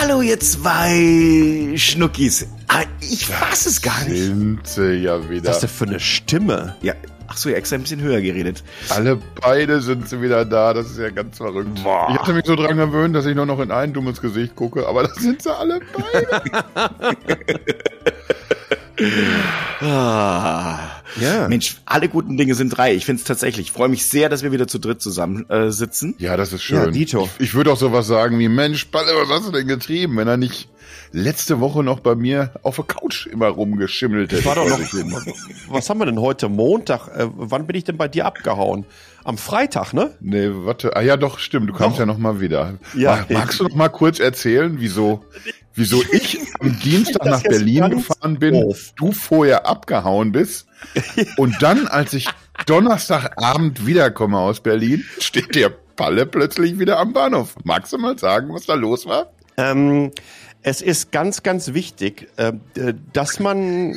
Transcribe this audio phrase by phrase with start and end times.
[0.00, 2.46] Hallo, ihr zwei Schnuckis.
[2.68, 4.22] Ah, ich fass es gar nicht.
[4.22, 5.48] Sind sie ja wieder.
[5.48, 6.76] Was ist das für eine Stimme?
[6.82, 6.92] Ja,
[7.28, 8.62] ach so, ihr extra ein bisschen höher geredet.
[8.90, 10.74] Alle beide sind sie wieder da.
[10.74, 11.82] Das ist ja ganz verrückt.
[11.82, 12.08] Boah.
[12.10, 14.86] Ich hatte mich so dran gewöhnt, dass ich nur noch in ein dummes Gesicht gucke,
[14.86, 15.80] aber da sind sie alle
[16.12, 16.42] beide.
[19.80, 20.95] Ah.
[21.20, 21.48] Ja.
[21.48, 22.94] Mensch, alle guten Dinge sind drei.
[22.94, 23.66] Ich finde es tatsächlich.
[23.66, 26.14] Ich freue mich sehr, dass wir wieder zu dritt zusammen äh, sitzen.
[26.18, 26.76] Ja, das ist schön.
[26.78, 27.28] Ja, Dito.
[27.38, 30.36] Ich, ich würde auch sowas sagen wie, Mensch, was hast du denn getrieben, wenn er
[30.36, 30.68] nicht
[31.12, 34.44] letzte Woche noch bei mir auf der Couch immer rumgeschimmelt hätte.
[34.44, 34.78] War doch noch,
[35.68, 36.48] was haben wir denn heute?
[36.48, 37.08] Montag?
[37.08, 38.84] Äh, wann bin ich denn bei dir abgehauen?
[39.26, 40.14] Am Freitag, ne?
[40.20, 40.94] Nee, warte.
[40.94, 41.68] Ah ja, doch, stimmt.
[41.68, 42.00] Du kamst Doch.
[42.00, 42.74] ja noch mal wieder.
[42.94, 43.16] Ja.
[43.16, 45.24] Mag- Magst du noch mal kurz erzählen, wieso,
[45.74, 48.92] wieso ich am Dienstag nach Berlin gefahren bin, doof.
[48.96, 50.68] du vorher abgehauen bist
[51.38, 52.28] und dann, als ich
[52.66, 57.56] Donnerstagabend wiederkomme aus Berlin, steht der Palle plötzlich wieder am Bahnhof.
[57.64, 59.32] Magst du mal sagen, was da los war?
[59.56, 60.12] Ähm,
[60.62, 62.52] es ist ganz, ganz wichtig, äh,
[63.12, 63.94] dass man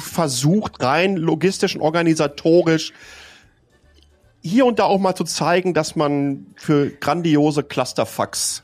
[0.00, 2.92] versucht, rein logistisch und organisatorisch
[4.42, 8.62] hier und da auch mal zu zeigen, dass man für grandiose Clusterfucks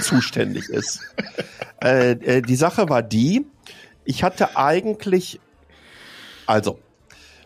[0.00, 1.00] zuständig ist.
[1.82, 3.46] äh, äh, die Sache war die,
[4.04, 5.40] ich hatte eigentlich,
[6.46, 6.78] also,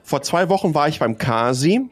[0.04, 1.88] vor zwei Wochen war ich beim Kasi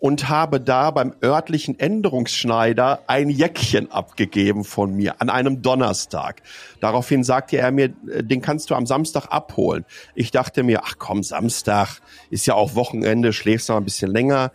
[0.00, 6.42] und habe da beim örtlichen Änderungsschneider ein Jäckchen abgegeben von mir an einem Donnerstag.
[6.80, 9.84] Daraufhin sagte er mir, äh, den kannst du am Samstag abholen.
[10.14, 14.52] Ich dachte mir, ach komm, Samstag ist ja auch Wochenende, schläfst noch ein bisschen länger,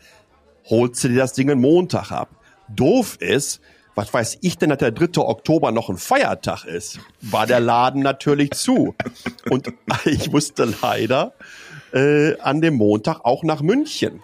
[0.70, 2.30] holst du dir das Ding am Montag ab.
[2.70, 3.62] Doof ist,
[3.96, 5.22] was weiß ich denn, dass der 3.
[5.22, 8.96] Oktober noch ein Feiertag ist, war der Laden natürlich zu.
[9.50, 9.72] Und
[10.06, 11.34] ich musste leider
[11.94, 14.24] äh, an dem Montag auch nach München.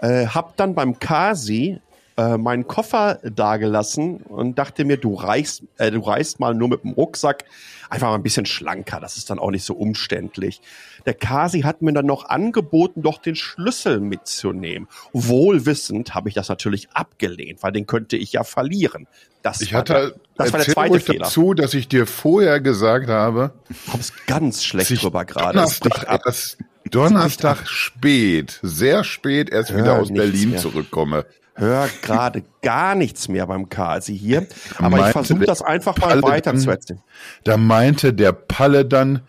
[0.00, 1.80] Äh, hab dann beim Kasi
[2.20, 6.84] äh, meinen Koffer dagelassen und dachte mir, du reichst, äh, du reist mal nur mit
[6.84, 7.44] dem Rucksack,
[7.88, 10.60] einfach mal ein bisschen schlanker, das ist dann auch nicht so umständlich.
[11.06, 14.86] Der Kasi hat mir dann noch angeboten, doch den Schlüssel mitzunehmen.
[15.12, 19.06] Wohlwissend habe ich das natürlich abgelehnt, weil den könnte ich ja verlieren.
[19.42, 21.24] Das Ich war hatte, der, das war der zweite ruhig Fehler.
[21.24, 25.54] dazu, dass ich dir vorher gesagt habe, Du kommst ganz schlecht drüber gerade.
[25.54, 26.58] Donnerstag, erst,
[26.90, 30.58] Donnerstag spät, sehr spät erst wieder aus Berlin mehr.
[30.58, 31.24] zurückkomme.
[31.60, 34.46] Hör gerade gar nichts mehr beim Kasi hier.
[34.78, 37.02] Aber ich Meinte versuche der das einfach mal weiter zu erzählen.
[37.44, 39.20] Da meinte der Palle dann,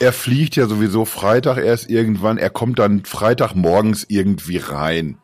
[0.00, 5.18] er fliegt ja sowieso Freitag erst irgendwann, er kommt dann Freitagmorgens irgendwie rein.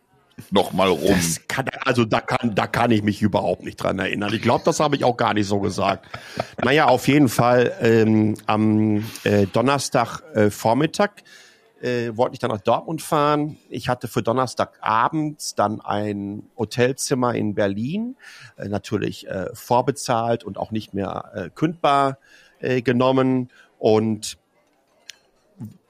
[0.50, 1.18] Nochmal rum.
[1.48, 4.32] Kann, also da kann, da kann ich mich überhaupt nicht dran erinnern.
[4.34, 6.06] Ich glaube, das habe ich auch gar nicht so gesagt.
[6.62, 11.22] Naja, auf jeden Fall ähm, am äh, Donnerstag äh, Vormittag
[11.82, 13.58] äh, wollte ich dann nach Dortmund fahren.
[13.68, 18.16] Ich hatte für Donnerstagabend dann ein Hotelzimmer in Berlin,
[18.56, 22.18] äh, natürlich äh, vorbezahlt und auch nicht mehr äh, kündbar
[22.60, 24.38] äh, genommen und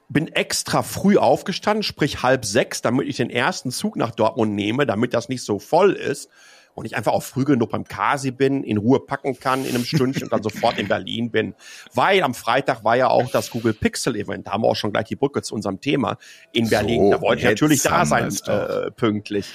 [0.09, 4.85] bin extra früh aufgestanden, sprich halb sechs, damit ich den ersten Zug nach Dortmund nehme,
[4.85, 6.29] damit das nicht so voll ist
[6.75, 9.85] und ich einfach auch früh genug beim Kasi bin, in Ruhe packen kann in einem
[9.85, 11.55] Stündchen und dann sofort in Berlin bin.
[11.93, 14.91] Weil am Freitag war ja auch das Google Pixel Event, da haben wir auch schon
[14.91, 16.17] gleich die Brücke zu unserem Thema
[16.51, 17.05] in Berlin.
[17.05, 19.47] So, da wollte ich natürlich da sein, äh, pünktlich.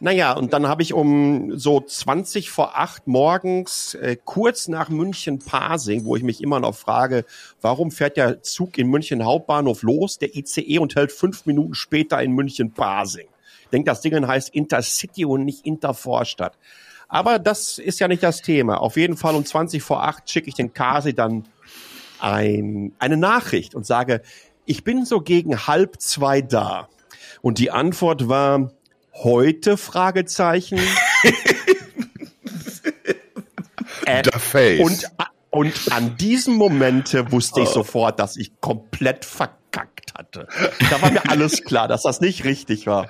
[0.00, 6.04] Naja, und dann habe ich um so 20 vor acht morgens, äh, kurz nach München-Pasing,
[6.04, 7.24] wo ich mich immer noch frage,
[7.60, 12.22] warum fährt der Zug in München Hauptbahnhof los, der ICE und hält fünf Minuten später
[12.22, 13.26] in München-Pasing.
[13.68, 16.56] Ich denke, das Ding heißt Intercity und nicht Intervorstadt.
[17.06, 18.80] Aber das ist ja nicht das Thema.
[18.80, 21.44] Auf jeden Fall um 20 vor acht schicke ich den Kasi dann
[22.18, 24.22] ein, eine Nachricht und sage,
[24.64, 26.88] ich bin so gegen halb zwei da.
[27.42, 28.72] Und die Antwort war,
[29.12, 30.78] heute, Fragezeichen.
[34.06, 34.80] äh, The Face.
[34.80, 35.10] und,
[35.50, 39.26] und an diesem Momente wusste ich sofort, dass ich komplett
[39.70, 40.48] verkackt hatte.
[40.90, 43.08] Da war mir alles klar, dass das nicht richtig war.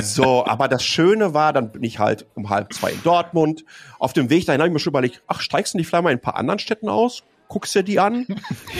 [0.00, 3.64] So, aber das Schöne war, dann bin ich halt um halb zwei in Dortmund.
[3.98, 6.10] Auf dem Weg dahin habe ich mir schon überlegt, ach, steigst du nicht vielleicht mal
[6.10, 7.22] in ein paar anderen Städten aus?
[7.48, 8.26] Guckst dir die an?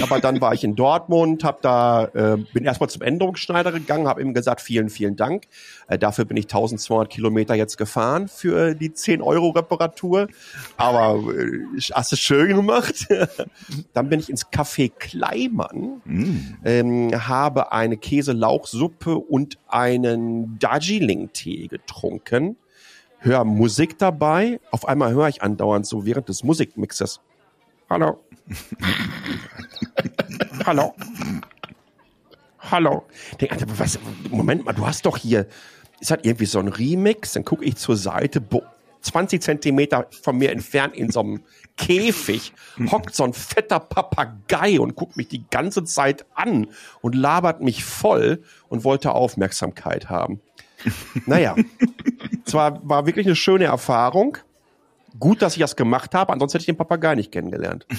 [0.02, 4.22] Aber dann war ich in Dortmund, hab da, äh, bin erstmal zum Änderungsschneider gegangen, habe
[4.22, 5.44] ihm gesagt, vielen, vielen Dank.
[5.86, 10.28] Äh, dafür bin ich 1200 Kilometer jetzt gefahren für die 10 Euro Reparatur.
[10.76, 13.06] Aber äh, hast du schön gemacht.
[13.92, 16.02] dann bin ich ins Café Kleimann,
[16.64, 22.56] ähm, habe eine Käselauchsuppe und einen Darjeeling-Tee getrunken.
[23.18, 24.60] Hör Musik dabei.
[24.70, 27.20] Auf einmal höre ich andauernd so während des Musikmixes.
[27.88, 28.18] Hallo.
[30.66, 30.94] Hallo.
[32.58, 33.04] Hallo.
[33.40, 33.98] Denk, Alter, was,
[34.30, 35.46] Moment mal, du hast doch hier,
[36.00, 37.32] ist das irgendwie so ein Remix?
[37.32, 38.62] Dann gucke ich zur Seite, bo,
[39.04, 41.42] 20 Zentimeter von mir entfernt in so einem
[41.76, 42.52] Käfig
[42.90, 46.68] hockt so ein fetter Papagei und guckt mich die ganze Zeit an
[47.00, 50.40] und labert mich voll und wollte Aufmerksamkeit haben.
[51.26, 51.56] Naja,
[52.44, 54.38] zwar war wirklich eine schöne Erfahrung.
[55.18, 57.86] Gut, dass ich das gemacht habe, ansonsten hätte ich den Papagei nicht kennengelernt.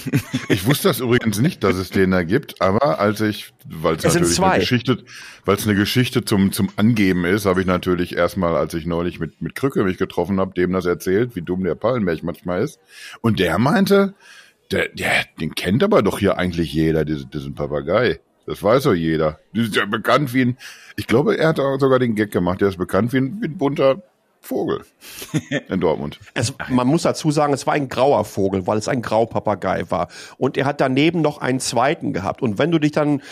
[0.48, 4.04] Ich wusste das übrigens nicht, dass es den da gibt, aber als ich, weil es
[4.04, 4.98] natürlich eine Geschichte,
[5.44, 9.18] weil es eine Geschichte zum zum Angeben ist, habe ich natürlich erstmal, als ich neulich
[9.18, 12.78] mit mit Krücke mich getroffen habe, dem das erzählt, wie dumm der Pallenberg manchmal ist,
[13.22, 14.14] und der meinte,
[14.70, 15.10] der, der
[15.40, 18.20] den kennt aber doch hier eigentlich jeder, diesen, diesen Papagei.
[18.46, 19.40] Das weiß doch jeder.
[19.52, 20.58] Die ist ja bekannt wie ein,
[20.96, 23.46] ich glaube, er hat auch sogar den Gag gemacht, der ist bekannt wie ein, wie
[23.46, 24.02] ein bunter
[24.46, 24.84] Vogel
[25.68, 26.18] in Dortmund.
[26.34, 30.08] Es, man muss dazu sagen, es war ein grauer Vogel, weil es ein Graupapagei war.
[30.38, 32.42] Und er hat daneben noch einen zweiten gehabt.
[32.42, 33.22] Und wenn du dich dann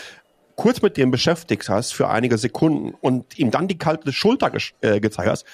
[0.55, 4.51] kurz mit dem beschäftigt hast für einige Sekunden und ihm dann die kalte Schulter
[4.81, 5.45] äh, gezeigt hast,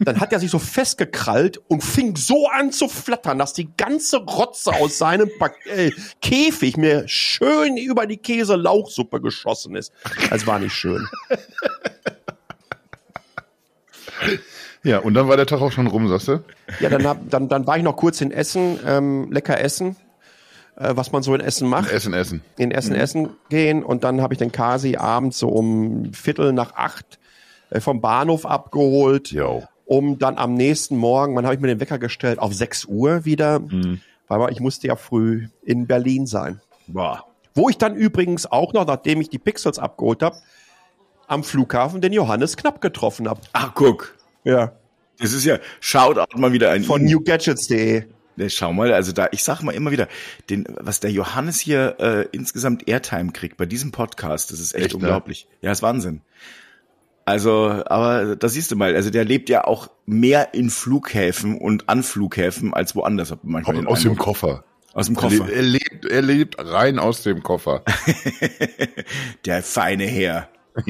[0.00, 4.18] dann hat er sich so festgekrallt und fing so an zu flattern, dass die ganze
[4.18, 9.92] Rotze aus seinem pa äh, Käfig mir schön über die Käse-Lauchsuppe geschossen ist.
[10.30, 11.06] Das war nicht schön.
[14.84, 16.42] Ja, und dann war der Tag auch schon rum, sagst du?
[16.80, 19.96] Ja, dann, hab, dann, dann war ich noch kurz in Essen, ähm, lecker essen,
[20.76, 21.90] äh, was man so in Essen macht.
[21.90, 22.42] Essen, essen.
[22.56, 26.74] in Essen Essen gehen und dann habe ich den Kasi abends so um Viertel nach
[26.74, 27.20] acht
[27.70, 29.62] äh, vom Bahnhof abgeholt, Jo.
[29.86, 32.40] um dann am nächsten Morgen, wann habe ich mir den Wecker gestellt?
[32.40, 33.60] Auf 6 Uhr wieder,
[34.26, 36.60] weil ich musste ja früh in Berlin sein.
[36.88, 37.24] Boah.
[37.54, 40.36] Wo ich dann übrigens auch noch, nachdem ich die Pixels abgeholt habe,
[41.28, 43.40] am Flughafen den Johannes Knapp getroffen habe.
[43.52, 44.14] Ach, guck.
[44.44, 44.72] Ja.
[45.18, 48.04] Das ist ja, Shoutout mal wieder an Von newgadgets.de.
[48.36, 50.08] Ja, schau mal, also da, ich sag mal immer wieder,
[50.48, 54.86] den, was der Johannes hier äh, insgesamt Airtime kriegt bei diesem Podcast, das ist echt,
[54.86, 55.00] Echt, ne?
[55.00, 55.46] unglaublich.
[55.60, 56.22] Ja, ist Wahnsinn.
[57.26, 61.88] Also, aber da siehst du mal, also der lebt ja auch mehr in Flughäfen und
[61.88, 63.34] an Flughäfen als woanders.
[63.42, 64.24] Manchmal den Aus dem Eindruck.
[64.24, 64.64] Koffer.
[64.94, 65.36] Aus dem Er Koffer.
[65.46, 67.84] lebt, er, lebt, er lebt rein aus dem Koffer.
[69.44, 70.48] Der feine Herr.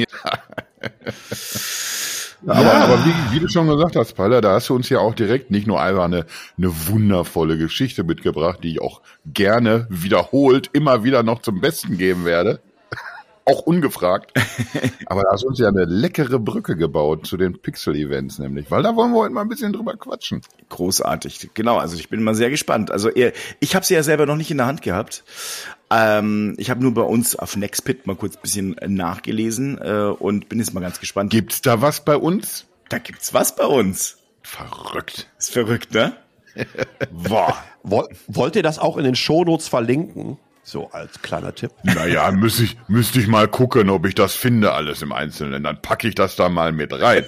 [2.47, 5.15] Aber, aber wie, wie du schon gesagt hast, Paller, da hast du uns ja auch
[5.15, 6.27] direkt nicht nur einfach eine,
[6.59, 12.25] eine wundervolle Geschichte mitgebracht, die ich auch gerne wiederholt immer wieder noch zum Besten geben
[12.25, 12.61] werde.
[13.45, 14.33] Auch ungefragt.
[15.07, 18.85] Aber da hast du uns ja eine leckere Brücke gebaut zu den Pixel-Events nämlich, weil
[18.85, 20.43] da wollen wir heute mal ein bisschen drüber quatschen.
[20.69, 21.51] Großartig.
[21.55, 22.93] Genau, also ich bin mal sehr gespannt.
[22.93, 25.25] Also ich habe sie ja selber noch nicht in der Hand gehabt.
[25.93, 30.49] Ähm, ich habe nur bei uns auf Nextpit mal kurz ein bisschen nachgelesen äh, und
[30.49, 31.31] bin jetzt mal ganz gespannt.
[31.31, 32.67] Gibt's da was bei uns?
[32.89, 34.17] Da gibt's was bei uns.
[34.43, 35.29] Verrückt.
[35.39, 36.17] Ist verrückt, ne?
[37.11, 37.57] Boah.
[37.83, 40.39] Woll, wollt ihr das auch in den Shownotes verlinken?
[40.63, 41.73] So als kleiner Tipp.
[41.83, 45.65] Naja, müsste ich, müsste ich mal gucken, ob ich das finde alles im Einzelnen.
[45.65, 47.25] Dann packe ich das da mal mit rein.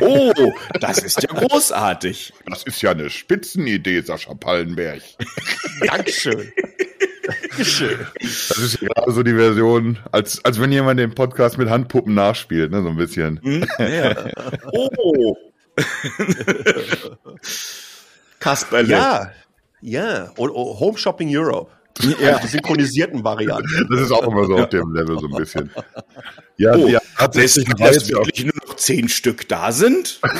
[0.00, 2.32] Oh, das ist ja großartig.
[2.46, 5.02] Das ist ja eine Spitzenidee, Sascha Pallenberg.
[5.86, 6.52] Dankeschön.
[7.26, 8.06] Dankeschön.
[8.20, 12.14] Das ist ja gerade so die Version, als, als wenn jemand den Podcast mit Handpuppen
[12.14, 13.40] nachspielt, ne, so ein bisschen.
[14.72, 15.36] Oh.
[18.40, 18.88] Kasperle.
[18.88, 19.30] Ja,
[19.80, 20.30] ja.
[20.36, 21.70] Und und Home Shopping Europe.
[22.20, 22.38] Ja.
[22.38, 23.86] Die synchronisierten Varianten.
[23.90, 25.70] Das ist auch immer so auf dem Level so ein bisschen.
[26.56, 30.20] Ja, Oh, ja, tatsächlich dass ja wirklich nur noch zehn Stück da sind?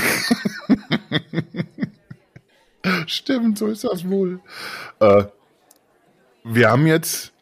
[3.07, 4.41] stimmt, so ist das wohl.
[5.01, 5.25] Äh,
[6.45, 7.33] wir haben jetzt,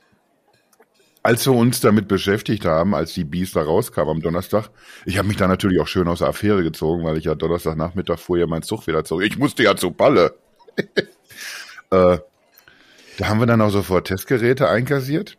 [1.22, 4.70] als wir uns damit beschäftigt haben, als die da rauskam am Donnerstag,
[5.04, 8.18] ich habe mich da natürlich auch schön aus der Affäre gezogen, weil ich ja Donnerstagnachmittag
[8.18, 9.22] vorher mein Zug wieder zog.
[9.22, 10.34] Ich musste ja zu Palle.
[11.90, 12.18] äh,
[13.18, 15.36] da haben wir dann auch sofort Testgeräte einkassiert.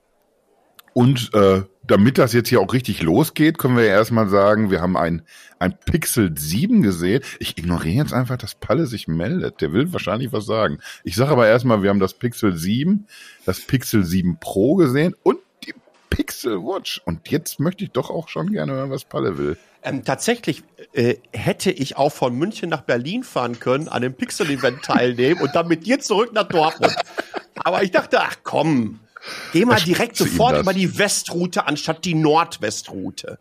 [0.93, 4.81] Und äh, damit das jetzt hier auch richtig losgeht, können wir ja erstmal sagen, wir
[4.81, 5.23] haben ein,
[5.59, 7.23] ein Pixel 7 gesehen.
[7.39, 9.61] Ich ignoriere jetzt einfach, dass Palle sich meldet.
[9.61, 10.79] Der will wahrscheinlich was sagen.
[11.03, 13.07] Ich sage aber erstmal, wir haben das Pixel 7,
[13.45, 15.73] das Pixel 7 Pro gesehen und die
[16.09, 17.01] Pixel Watch.
[17.05, 19.57] Und jetzt möchte ich doch auch schon gerne hören, was Palle will.
[19.83, 24.83] Ähm, tatsächlich äh, hätte ich auch von München nach Berlin fahren können, an dem Pixel-Event
[24.83, 26.95] teilnehmen und dann mit dir zurück nach Dortmund.
[27.55, 28.99] Aber ich dachte, ach komm,
[29.53, 30.61] geh mal direkt sofort das?
[30.61, 33.37] über die Westroute anstatt die Nordwestroute.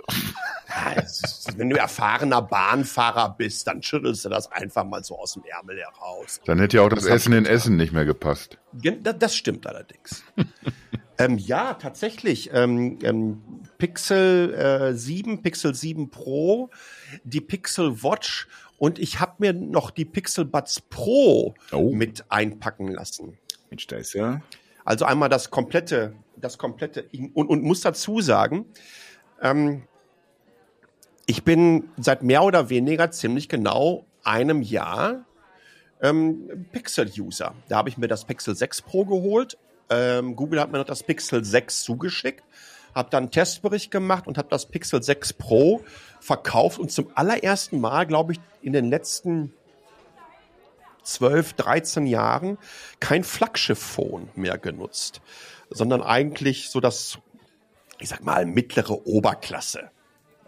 [0.69, 5.19] Ja, es ist- wenn du erfahrener Bahnfahrer bist, dann schüttelst du das einfach mal so
[5.19, 6.41] aus dem Ärmel heraus.
[6.45, 8.59] Dann hätte ja auch das Essen in Essen nicht mehr gepasst.
[8.73, 10.23] Das stimmt allerdings.
[11.19, 12.51] ähm, ja, tatsächlich.
[12.53, 13.43] Ähm, ähm,
[13.79, 16.71] Pixel äh, 7, Pixel 7 Pro,
[17.25, 18.47] die Pixel Watch
[18.79, 21.91] und ich habe mir noch die Pixel Buds Pro Oh.
[21.93, 23.39] mit einpacken lassen.
[23.71, 24.41] Mensch, da ist ja.
[24.91, 27.05] Also einmal das komplette, das komplette
[27.35, 28.67] und, und muss dazu sagen,
[29.41, 29.85] ähm,
[31.27, 35.27] ich bin seit mehr oder weniger ziemlich genau einem Jahr
[36.03, 37.55] ähm, Pixel-User.
[37.69, 39.59] Da habe ich mir das Pixel 6 Pro geholt.
[39.91, 42.43] Ähm, Google hat mir noch das Pixel 6 zugeschickt,
[42.93, 45.85] habe dann einen Testbericht gemacht und habe das Pixel 6 Pro
[46.19, 49.55] verkauft und zum allerersten Mal, glaube ich, in den letzten
[51.15, 52.59] 12, 13 Jahren
[53.01, 55.21] kein Flaggschiff-Phone mehr genutzt,
[55.71, 57.19] sondern eigentlich so das,
[57.99, 59.91] ich sag mal, mittlere Oberklasse.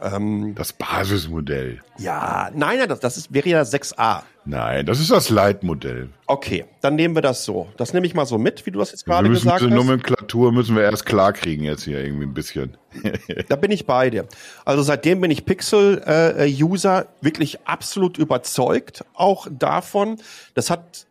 [0.03, 1.81] Ähm, das Basismodell.
[1.99, 4.23] Ja, nein, nein, das, das ist, wäre ja 6a.
[4.45, 6.09] Nein, das ist das Leitmodell.
[6.27, 7.69] Okay, dann nehmen wir das so.
[7.77, 9.61] Das nehme ich mal so mit, wie du das jetzt gerade gesagt hast.
[9.61, 12.77] Diese Nomenklatur müssen wir erst klar kriegen jetzt hier irgendwie ein bisschen.
[13.49, 14.27] da bin ich bei dir.
[14.65, 20.17] Also seitdem bin ich Pixel-User äh, wirklich absolut überzeugt auch davon.
[20.55, 21.07] Das hat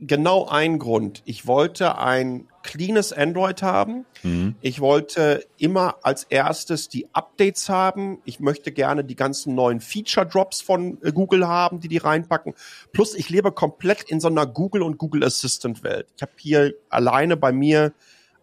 [0.00, 1.22] genau einen Grund.
[1.26, 4.04] Ich wollte ein cleanes Android haben.
[4.22, 4.54] Mhm.
[4.60, 8.18] Ich wollte immer als erstes die Updates haben.
[8.24, 12.54] Ich möchte gerne die ganzen neuen Feature Drops von äh, Google haben, die die reinpacken.
[12.92, 16.06] Plus ich lebe komplett in so einer Google und Google Assistant Welt.
[16.16, 17.92] Ich habe hier alleine bei mir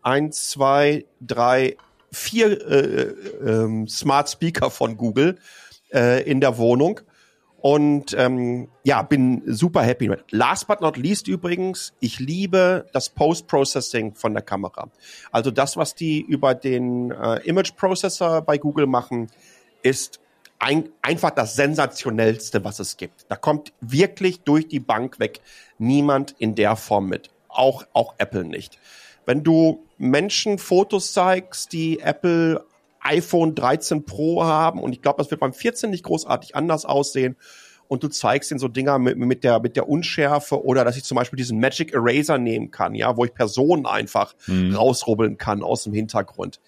[0.02, 1.78] eins, zwei, drei,
[2.12, 5.38] vier äh, äh, Smart Speaker von Google
[5.94, 7.02] äh, in der Wohnung.
[7.62, 10.10] Und ähm, ja, bin super happy.
[10.32, 14.90] Last but not least übrigens, ich liebe das Post-Processing von der Kamera.
[15.32, 19.28] Also das, was die über den äh, Image-Processor bei Google machen,
[19.82, 20.20] ist
[20.60, 23.26] ein, einfach das sensationellste, was es gibt.
[23.30, 25.42] Da kommt wirklich durch die Bank weg
[25.78, 27.30] niemand in der Form mit.
[27.48, 28.78] Auch, auch Apple nicht.
[29.26, 32.66] Wenn du Menschen Fotos zeigst, die Apple
[33.10, 37.36] iPhone 13 Pro haben und ich glaube, das wird beim 14 nicht großartig anders aussehen
[37.88, 41.04] und du zeigst ihnen so Dinger mit, mit der mit der Unschärfe oder dass ich
[41.04, 44.76] zum Beispiel diesen Magic Eraser nehmen kann, ja, wo ich Personen einfach mhm.
[44.76, 46.62] rausrubbeln kann aus dem Hintergrund.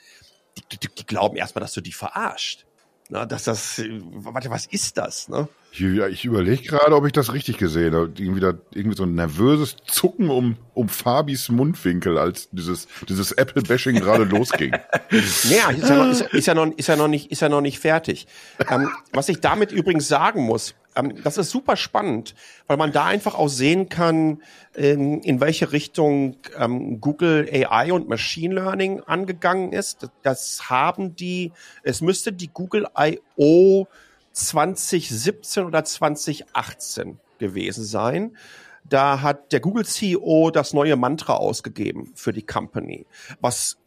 [0.57, 2.65] Die, die, die glauben erstmal, dass du die verarscht.
[3.09, 3.81] Na, dass das,
[4.13, 5.29] warte, was ist das?
[5.29, 5.47] Ne?
[5.73, 8.11] Ich, ich überlege gerade, ob ich das richtig gesehen habe.
[8.17, 13.95] Irgendwie, da, irgendwie so ein nervöses Zucken um, um Fabis Mundwinkel, als dieses, dieses Apple-Bashing
[13.95, 14.71] gerade losging.
[15.11, 17.61] Naja, ist ja, noch, ist, ist, ja noch, ist, ja noch nicht, ist ja noch
[17.61, 18.27] nicht fertig.
[18.69, 22.35] Ähm, was ich damit übrigens sagen muss, ähm, das ist super spannend,
[22.67, 24.41] weil man da einfach auch sehen kann,
[24.75, 30.09] in, in welche Richtung ähm, Google AI und Machine Learning angegangen ist.
[30.23, 31.51] Das haben die,
[31.83, 33.87] es müsste die Google I.O.
[34.33, 38.37] 2017 oder 2018 gewesen sein.
[38.83, 43.05] Da hat der Google CEO das neue Mantra ausgegeben für die Company,
[43.39, 43.77] was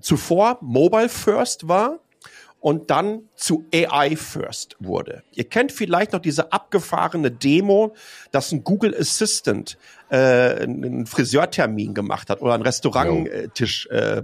[0.00, 2.00] zuvor Mobile First war
[2.60, 5.22] und dann zu AI First wurde.
[5.32, 7.94] Ihr kennt vielleicht noch diese abgefahrene Demo,
[8.32, 14.22] dass ein Google Assistant äh, einen Friseurtermin gemacht hat oder einen Restauranttisch äh,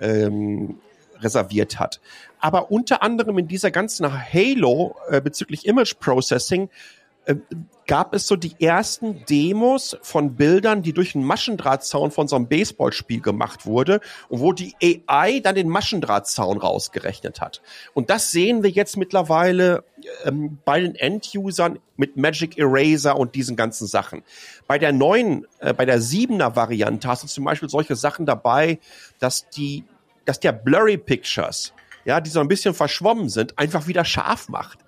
[0.00, 0.78] ähm,
[1.20, 2.00] reserviert hat.
[2.40, 6.68] Aber unter anderem in dieser ganzen Halo äh, bezüglich Image Processing
[7.26, 7.36] äh,
[7.86, 12.48] gab es so die ersten Demos von Bildern, die durch einen Maschendrahtzaun von so einem
[12.48, 17.62] Baseballspiel gemacht wurde und wo die AI dann den Maschendrahtzaun rausgerechnet hat.
[17.94, 19.84] Und das sehen wir jetzt mittlerweile
[20.24, 24.22] ähm, bei den End-Usern mit Magic Eraser und diesen ganzen Sachen.
[24.66, 28.80] Bei der neuen, äh, bei der siebener Variante hast du zum Beispiel solche Sachen dabei,
[29.20, 29.84] dass die,
[30.24, 31.72] dass der Blurry Pictures,
[32.06, 34.78] ja, die so ein bisschen verschwommen sind, einfach wieder scharf macht.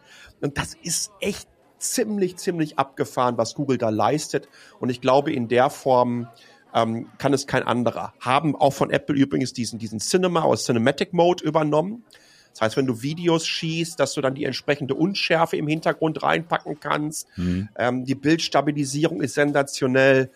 [0.41, 1.49] Und das ist echt
[1.79, 4.49] ziemlich, ziemlich abgefahren, was Google da leistet.
[4.79, 6.29] Und ich glaube, in der Form
[6.75, 8.15] ähm, kann es kein anderer.
[8.21, 12.05] Haben auch von Apple übrigens diesen, diesen Cinema aus Cinematic Mode übernommen.
[12.53, 16.79] Das heißt, wenn du Videos schießt, dass du dann die entsprechende Unschärfe im Hintergrund reinpacken
[16.81, 17.29] kannst.
[17.37, 17.69] Mhm.
[17.77, 20.31] Ähm, die Bildstabilisierung ist sensationell.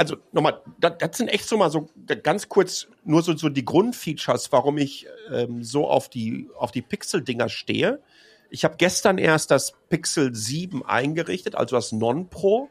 [0.00, 1.90] Also nochmal, das, das sind echt so mal so
[2.22, 6.80] ganz kurz nur so, so die Grundfeatures, warum ich ähm, so auf die, auf die
[6.80, 8.00] Pixel-Dinger stehe.
[8.48, 12.70] Ich habe gestern erst das Pixel 7 eingerichtet, also das Non-Pro.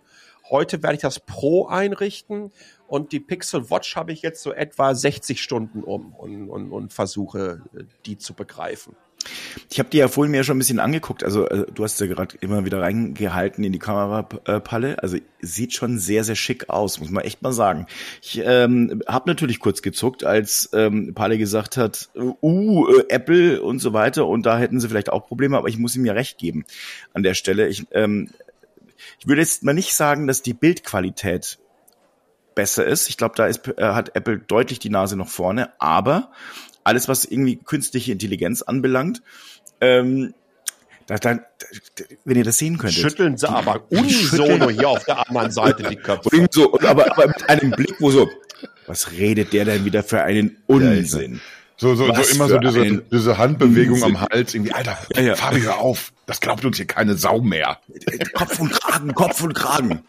[0.50, 2.52] Heute werde ich das Pro einrichten
[2.88, 6.94] und die Pixel Watch habe ich jetzt so etwa 60 Stunden um und, und, und
[6.94, 7.62] versuche,
[8.08, 8.96] die zu begreifen.
[9.70, 11.24] Ich habe dir ja vorhin mir schon ein bisschen angeguckt.
[11.24, 15.02] Also äh, du hast ja gerade immer wieder reingehalten in die Kamerapalle.
[15.02, 17.86] Also sieht schon sehr, sehr schick aus, muss man echt mal sagen.
[18.22, 23.80] Ich ähm, habe natürlich kurz gezuckt, als ähm, Palle gesagt hat, uh, äh, Apple und
[23.80, 24.26] so weiter.
[24.28, 26.66] Und da hätten sie vielleicht auch Probleme, aber ich muss ihm ja recht geben
[27.14, 27.68] an der Stelle.
[27.68, 28.30] Ich, ähm,
[29.20, 31.60] ich würde jetzt mal nicht sagen, dass die Bildqualität
[32.56, 33.10] besser ist.
[33.10, 35.70] Ich glaube, da ist, äh, hat Apple deutlich die Nase noch vorne.
[35.80, 36.32] Aber
[36.90, 39.22] alles, was irgendwie künstliche Intelligenz anbelangt.
[39.80, 40.34] Ähm,
[41.06, 41.40] da, da,
[42.26, 43.02] wenn ihr das sehen könntet.
[43.02, 46.48] Schütteln sie aber unisono hier auf der anderen Seite die Köpfe.
[46.52, 48.30] So, aber, aber mit einem Blick, wo so,
[48.86, 51.36] was redet der denn wieder für einen Unsinn?
[51.36, 51.42] So,
[51.80, 55.36] so, so Was immer so diese, diese Handbewegung am Hals, irgendwie, Alter, Ja, ja.
[55.36, 56.12] Fabi, hör auf.
[56.26, 57.80] Das glaubt uns hier keine Sau mehr.
[58.34, 60.04] Kopf und Kragen, Kopf und Kragen.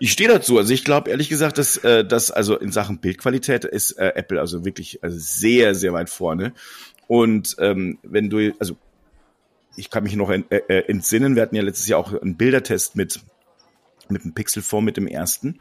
[0.00, 0.58] Ich stehe dazu.
[0.58, 4.38] Also ich glaube ehrlich gesagt, dass äh, dass also in Sachen Bildqualität ist äh, Apple
[4.38, 6.52] also wirklich also sehr sehr weit vorne.
[7.06, 8.76] Und ähm, wenn du also
[9.76, 12.36] ich kann mich noch en, äh, äh, entsinnen, wir hatten ja letztes Jahr auch einen
[12.36, 13.20] Bildertest mit
[14.10, 15.58] mit dem Pixel 4 mit dem ersten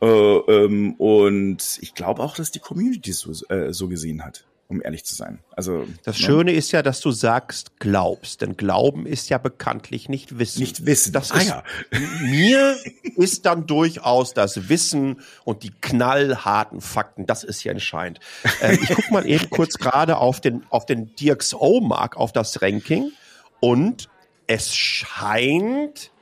[0.00, 4.80] äh, ähm, und ich glaube auch, dass die Community so äh, so gesehen hat, um
[4.82, 5.40] ehrlich zu sein.
[5.50, 6.24] Also Das ne?
[6.24, 10.60] Schöne ist ja, dass du sagst, glaubst, denn Glauben ist ja bekanntlich nicht Wissen.
[10.60, 11.12] nicht wissen.
[11.12, 11.64] Das ah, ist, ja.
[12.22, 12.76] Mir
[13.16, 18.20] ist dann durchaus das Wissen und die knallharten Fakten, das ist hier entscheidend.
[18.62, 23.10] Ähm, ich gucke mal eben kurz gerade auf den, auf den DxO-Mark, auf das Ranking
[23.58, 24.08] und
[24.46, 26.12] es scheint,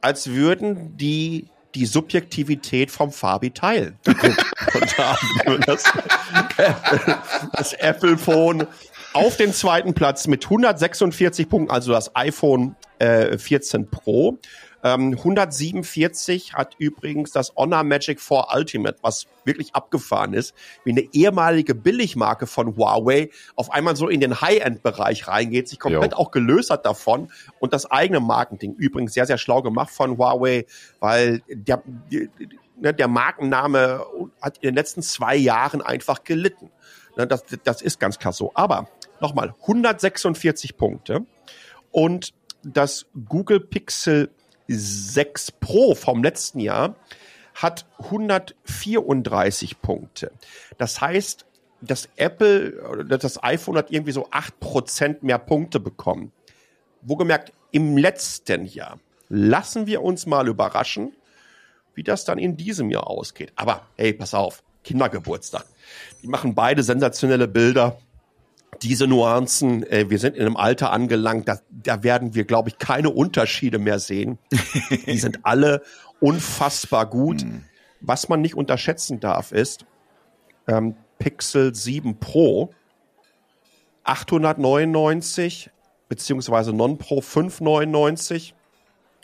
[0.00, 3.98] als würden die die Subjektivität vom Fabi teilen.
[5.66, 5.84] Das,
[7.52, 8.66] das Apple Phone
[9.12, 14.38] auf den zweiten Platz mit 146 Punkten, also das iPhone äh, 14 Pro.
[14.84, 21.02] Ähm, 147 hat übrigens das Honor Magic 4 Ultimate, was wirklich abgefahren ist, wie eine
[21.12, 26.18] ehemalige Billigmarke von Huawei auf einmal so in den High-End-Bereich reingeht, sich komplett Jo.
[26.18, 30.66] auch gelöst hat davon und das eigene Marketing übrigens sehr, sehr schlau gemacht von Huawei,
[31.00, 32.28] weil der, die-
[32.76, 34.04] ne, der Markenname
[34.40, 36.70] hat in den letzten zwei Jahren einfach gelitten.
[37.16, 38.50] Ne, das, das ist ganz klar so.
[38.54, 38.88] Aber
[39.20, 41.24] nochmal, 146 Punkte
[41.90, 42.32] und
[42.64, 44.30] das Google Pixel
[44.68, 46.94] 6 Pro vom letzten Jahr
[47.54, 50.32] hat 134 Punkte.
[50.78, 51.44] Das heißt,
[51.80, 56.32] das Apple, das iPhone hat irgendwie so 8% mehr Punkte bekommen.
[57.02, 58.98] Wohlgemerkt, im letzten Jahr.
[59.28, 61.12] Lassen wir uns mal überraschen,
[61.94, 63.52] wie das dann in diesem Jahr ausgeht.
[63.56, 65.64] Aber hey, pass auf, Kindergeburtstag.
[66.22, 67.98] Die machen beide sensationelle Bilder.
[68.82, 72.78] Diese Nuancen, äh, wir sind in einem Alter angelangt, da, da werden wir, glaube ich,
[72.78, 74.38] keine Unterschiede mehr sehen.
[75.06, 75.82] Die sind alle
[76.20, 77.44] unfassbar gut.
[78.00, 79.86] Was man nicht unterschätzen darf, ist
[80.66, 82.72] ähm, Pixel 7 Pro
[84.04, 85.70] 899
[86.08, 88.54] beziehungsweise Non-Pro 599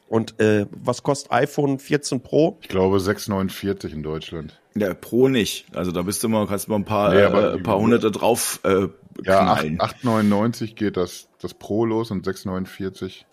[0.09, 2.57] und äh, was kostet iPhone 14 Pro?
[2.63, 4.59] Ich glaube 6,49 in Deutschland.
[4.81, 5.67] Ja, Pro nicht.
[5.75, 7.79] Also da bist du mal, kannst du mal ein paar, Nee, aber- äh, ein paar
[7.79, 8.89] hunderte drauf äh,
[9.25, 9.81] Ja, knallen.
[9.81, 13.25] 8 8,99 geht das, das Pro los und 6,49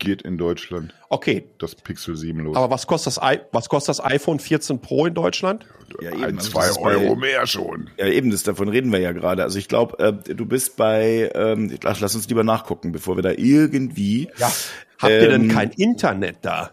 [0.00, 2.56] geht in Deutschland Okay, das Pixel 7 los.
[2.56, 5.66] aber was kostet das, I was kostet das iPhone 14 Pro in Deutschland?
[6.00, 6.22] Ja, eben.
[6.24, 7.90] Ein, Also zwei das ist bei- Euro mehr schon.
[7.98, 9.42] Ja, eben, das, davon reden wir ja gerade.
[9.42, 13.22] Also ich glaube, äh, du bist bei, ähm, lass, lass uns lieber nachgucken, bevor wir
[13.22, 14.28] da irgendwie.
[14.38, 14.52] Ja.
[14.98, 16.70] Habt ihr denn Ähm, kein Internet da?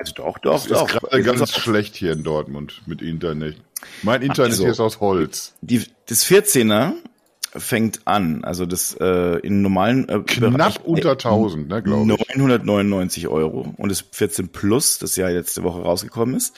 [0.00, 0.86] Also doch, doch, Das ist doch.
[0.88, 3.56] gerade ganz schlecht hier in Dortmund mit Internet.
[4.02, 4.62] Mein Internet Also.
[4.64, 5.54] hier ist aus Holz.
[5.60, 6.92] Die, das 14er
[7.54, 12.18] fängt an, also das äh, in normalen äh, Bereich- Knapp unter 1000, ne, glaube ich.
[12.36, 16.54] 999 Euro und das 14 Plus, das ja letzte Woche rausgekommen ist,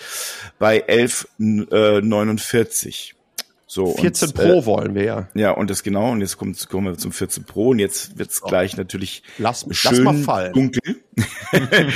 [0.58, 3.12] bei 11,49.
[3.70, 5.28] So, 14 und, Pro Äh, wollen wir ja.
[5.34, 8.40] ja, und das genau, und jetzt kommt, kommen wir zum 14 Pro und jetzt wird's
[8.40, 10.54] gleich natürlich Lass, lass schön mal fallen.
[10.54, 10.96] dunkel.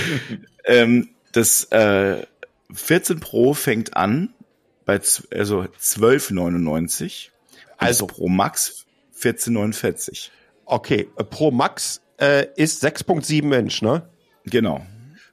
[0.67, 2.27] ähm, das äh,
[2.75, 4.35] 14 Pro fängt an
[4.85, 5.01] bei
[5.35, 7.29] also 12,99.
[7.79, 8.85] Also Pro Max
[9.19, 10.29] 14,49.
[10.67, 14.09] Okay, äh, Pro Max äh, ist 6.7 Inch, ne?
[14.45, 14.85] Genau.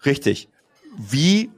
[0.06, 0.48] Richtig.
[0.98, 1.52] Wie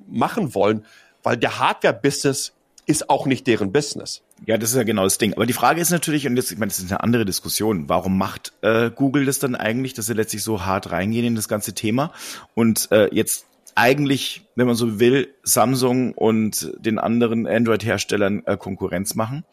[0.08, 0.86] machen wollen,
[1.23, 2.53] weil der Hardware-Business
[2.86, 4.21] ist auch nicht deren Business.
[4.45, 5.34] Ja, das ist ja genau das Ding.
[5.34, 8.17] Aber die Frage ist natürlich, und jetzt, ich meine, das ist eine andere Diskussion, warum
[8.17, 11.73] macht äh, Google das dann eigentlich, dass sie letztlich so hart reingehen in das ganze
[11.73, 12.12] Thema
[12.53, 19.15] und äh, jetzt eigentlich, wenn man so will, Samsung und den anderen Android-Herstellern äh, Konkurrenz
[19.15, 19.43] machen.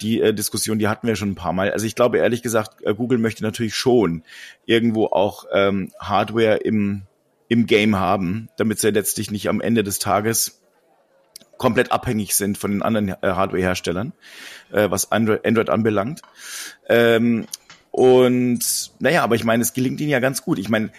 [0.00, 1.70] Die äh, Diskussion, die hatten wir schon ein paar Mal.
[1.72, 4.22] Also ich glaube ehrlich gesagt, äh, Google möchte natürlich schon
[4.66, 7.02] irgendwo auch ähm, Hardware im,
[7.48, 10.60] im Game haben, damit sie letztlich nicht am Ende des Tages
[11.58, 14.12] komplett abhängig sind von den anderen äh, Hardware-Herstellern,
[14.72, 16.22] äh, was Android, Android anbelangt.
[16.88, 17.46] Ähm,
[17.90, 18.60] und
[19.00, 20.58] naja, aber ich meine, es gelingt ihnen ja ganz gut.
[20.58, 20.90] Ich meine,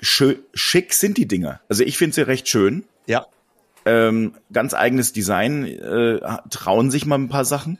[0.00, 1.60] schick sind die Dinger.
[1.68, 2.84] Also ich finde sie recht schön.
[3.06, 3.26] Ja.
[3.84, 7.78] Ähm, ganz eigenes Design, äh, trauen sich mal ein paar Sachen.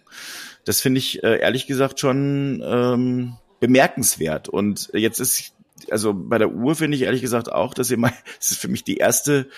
[0.64, 4.48] Das finde ich äh, ehrlich gesagt schon ähm, bemerkenswert.
[4.48, 5.54] Und jetzt ist,
[5.90, 8.68] also bei der Uhr finde ich ehrlich gesagt auch, dass ihr mal, das ist für
[8.68, 9.48] mich die erste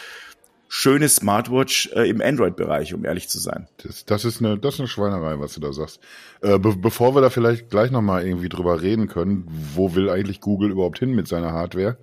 [0.69, 3.69] schöne Smartwatch äh, im Android-Bereich, um ehrlich zu sein.
[3.79, 6.01] Das, das, ist eine, das ist eine Schweinerei, was du da sagst.
[6.41, 10.41] Äh, be bevor wir da vielleicht gleich nochmal irgendwie drüber reden können, wo will eigentlich
[10.41, 11.97] Google überhaupt hin mit seiner Hardware?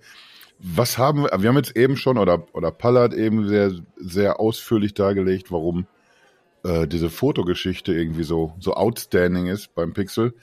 [0.60, 4.40] Was haben wir, wir haben jetzt eben schon, oder, oder Palle hat eben sehr, sehr
[4.40, 5.86] ausführlich dargelegt, warum
[6.64, 10.34] äh, diese Fotogeschichte irgendwie so, so outstanding ist beim Pixel.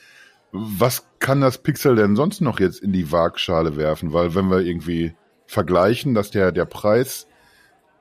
[0.53, 4.13] Was kann das Pixel denn sonst noch jetzt in die Waagschale werfen?
[4.13, 5.15] Weil wenn wir irgendwie
[5.47, 7.27] vergleichen, dass der, der Preis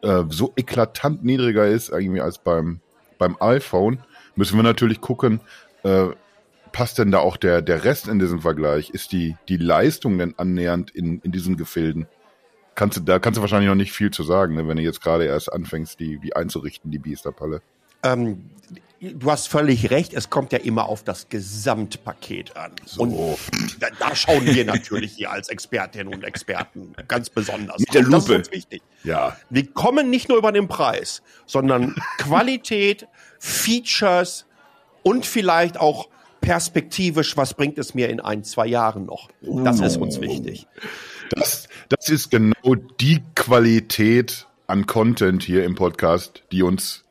[0.01, 2.79] äh, so eklatant niedriger ist irgendwie als beim,
[3.17, 3.99] beim iPhone,
[4.35, 5.41] müssen wir natürlich gucken,
[5.83, 6.09] äh,
[6.71, 8.89] passt denn da auch der, der Rest in diesem Vergleich?
[8.91, 12.07] Ist die, die Leistung denn annähernd in, in diesen Gefilden?
[12.75, 15.01] Kannst du, da kannst du wahrscheinlich noch nicht viel zu sagen, ne, wenn du jetzt
[15.01, 17.61] gerade erst anfängst, die, die einzurichten, die Biesterpalle.
[18.03, 18.49] Ähm,
[18.99, 22.71] du hast völlig recht, es kommt ja immer auf das Gesamtpaket an.
[22.85, 23.01] So.
[23.01, 23.37] Und
[23.79, 27.79] da, da, schauen wir natürlich hier als Expertinnen und Experten ganz besonders.
[27.79, 28.15] Mit der Lupe.
[28.15, 28.81] Das ist uns wichtig.
[29.03, 29.37] Ja.
[29.49, 33.07] Wir kommen nicht nur über den Preis, sondern Qualität,
[33.39, 34.45] Features
[35.03, 36.09] und vielleicht auch
[36.41, 39.29] perspektivisch, was bringt es mir in ein, zwei Jahren noch?
[39.41, 40.67] Das ist uns wichtig.
[41.31, 47.03] Das, das ist genau die Qualität an Content hier im Podcast, die uns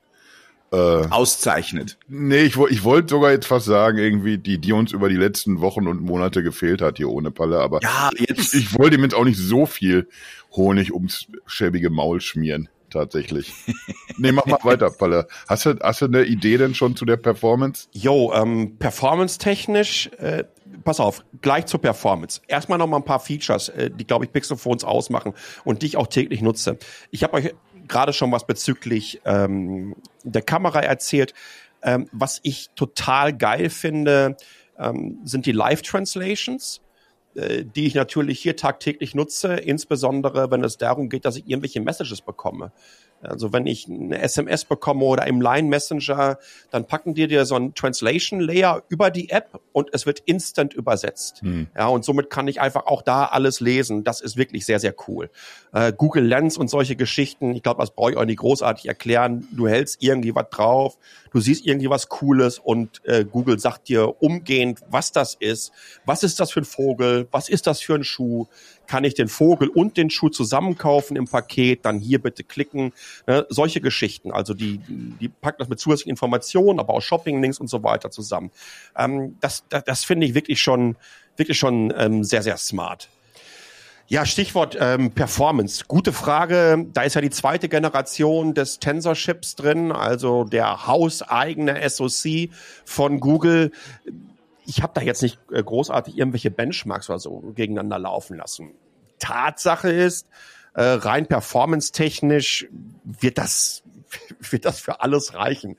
[0.73, 1.99] äh, auszeichnet.
[2.09, 5.61] Nee, ich, ich wollte sogar jetzt fast sagen, irgendwie, die, die uns über die letzten
[5.61, 8.55] Wochen und Monate gefehlt hat hier ohne Palle, aber ja, jetzt.
[8.55, 10.09] ich, ich wollte ihm jetzt auch nicht so viel
[10.53, 13.53] Honig ums schäbige Maul schmieren tatsächlich.
[14.17, 15.27] nee, mach mal weiter, Palle.
[15.49, 17.89] Hast du, hast du eine Idee denn schon zu der Performance?
[17.93, 20.45] Jo, ähm, performance-technisch, äh,
[20.85, 22.41] pass auf, gleich zur Performance.
[22.49, 25.97] Erstmal noch mal ein paar Features, äh, die, glaube ich, Pixelphones ausmachen und die ich
[25.97, 26.79] auch täglich nutze.
[27.11, 27.55] Ich habe euch
[27.89, 31.35] gerade schon was bezüglich ähm, der Kamera erzählt.
[31.83, 34.37] Ähm, was ich total geil finde,
[34.79, 36.81] ähm, sind die Live-Translations
[37.37, 41.81] äh, die ich natürlich hier tagtäglich nutze, insbesondere wenn es darum geht, dass ich irgendwelche
[41.81, 42.73] Messages bekomme.
[43.23, 46.39] Also wenn ich eine SMS bekomme oder im Line Messenger,
[46.71, 50.75] dann packen die dir so einen Translation Layer über die App und es wird instant
[50.75, 51.41] übersetzt.
[51.43, 51.67] Hm.
[51.77, 54.05] Ja, und somit kann ich einfach auch da alles lesen.
[54.05, 55.31] Das ist wirklich sehr, sehr cool.
[55.73, 59.49] Äh, Google Lens und solche Geschichten, ich glaube, das brauche ich euch nicht großartig erklären.
[59.53, 60.99] Du hältst irgendwie was drauf,
[61.33, 65.73] du siehst irgendwie was Cooles und äh, Google sagt dir umgehend, was das ist.
[66.05, 67.29] Was ist das für ein Vogel?
[67.31, 68.47] Was ist das für ein Schuh?
[68.87, 72.93] kann ich den Vogel und den Schuh zusammenkaufen im Paket, dann hier bitte klicken.
[73.27, 74.33] Ne, solche Geschichten.
[74.33, 78.51] Also die, die packen das mit zusätzlichen Informationen, aber auch Shopping-Links und so weiter zusammen.
[78.97, 80.97] Ähm, das, das, das finde ich wirklich schon,
[81.37, 83.09] wirklich schon ähm, sehr, sehr smart.
[84.09, 85.85] Ja, Stichwort ähm, Performance.
[85.89, 86.87] Gute Frage.
[86.93, 92.51] Da ist ja die zweite Generation des Tensor-Chips drin, also der hauseigene SoC
[92.85, 93.73] von Google
[94.67, 98.73] ich habe da jetzt nicht äh, großartig irgendwelche Benchmarks oder so gegeneinander laufen lassen.
[99.19, 100.29] Tatsache ist,
[100.77, 102.69] äh, rein performance-technisch
[103.03, 103.83] wird das,
[104.51, 105.77] wird das für alles reichen.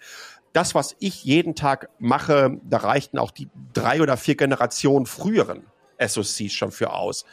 [0.54, 5.68] Das, was ich jeden Tag mache, da reichten auch die drei oder vier Generationen früheren
[6.00, 7.26] SoCs schon für aus.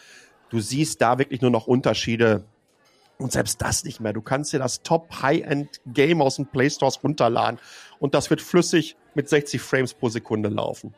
[0.51, 2.45] Du siehst da wirklich nur noch Unterschiede
[3.17, 4.13] und selbst das nicht mehr.
[4.13, 7.59] Du kannst dir das Top-High-End-Game aus dem Play Stores runterladen
[7.99, 10.95] und das wird flüssig mit 60 Frames pro Sekunde laufen.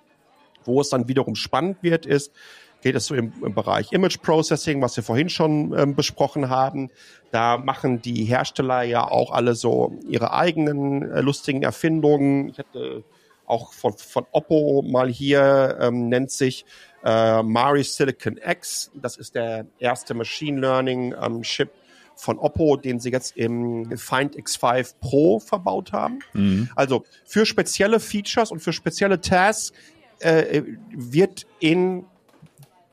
[0.64, 2.32] Wo es dann wiederum spannend wird, ist,
[2.82, 6.90] geht es so im, im Bereich Image Processing, was wir vorhin schon ähm, besprochen haben.
[7.30, 12.48] Da machen die Hersteller ja auch alle so ihre eigenen äh, lustigen Erfindungen.
[12.48, 13.04] Ich hatte
[13.46, 16.64] auch von, von Oppo mal hier, ähm, nennt sich
[17.04, 18.90] äh, Mari Silicon X.
[18.94, 21.70] Das ist der erste Machine Learning ähm, Chip
[22.16, 26.20] von Oppo, den sie jetzt im Find X5 Pro verbaut haben.
[26.32, 26.70] Mhm.
[26.74, 29.72] Also für spezielle Features und für spezielle Tasks
[30.20, 32.06] äh, wird in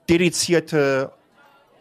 [0.10, 1.12] dedizierte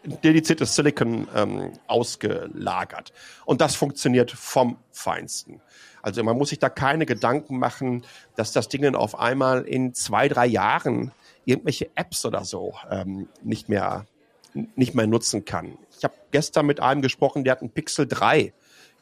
[0.05, 3.13] dediziertes Silicon ähm, ausgelagert.
[3.45, 5.61] Und das funktioniert vom Feinsten.
[6.03, 8.05] Also man muss sich da keine Gedanken machen,
[8.35, 11.13] dass das Ding auf einmal in zwei, drei Jahren
[11.45, 14.07] irgendwelche Apps oder so ähm, nicht mehr
[14.75, 15.79] nicht mehr nutzen kann.
[15.97, 18.53] Ich habe gestern mit einem gesprochen, der hat einen Pixel 3,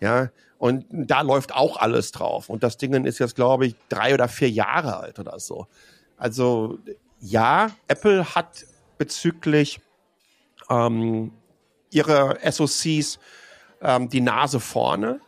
[0.00, 2.50] ja, und da läuft auch alles drauf.
[2.50, 5.66] Und das Ding ist jetzt, glaube ich, drei oder vier Jahre alt oder so.
[6.18, 6.78] Also
[7.18, 8.64] ja, Apple hat
[9.00, 9.80] bezüglich
[10.68, 11.32] ähm,
[11.90, 13.18] ihre SoCs
[13.80, 15.20] ähm, die Nase vorne.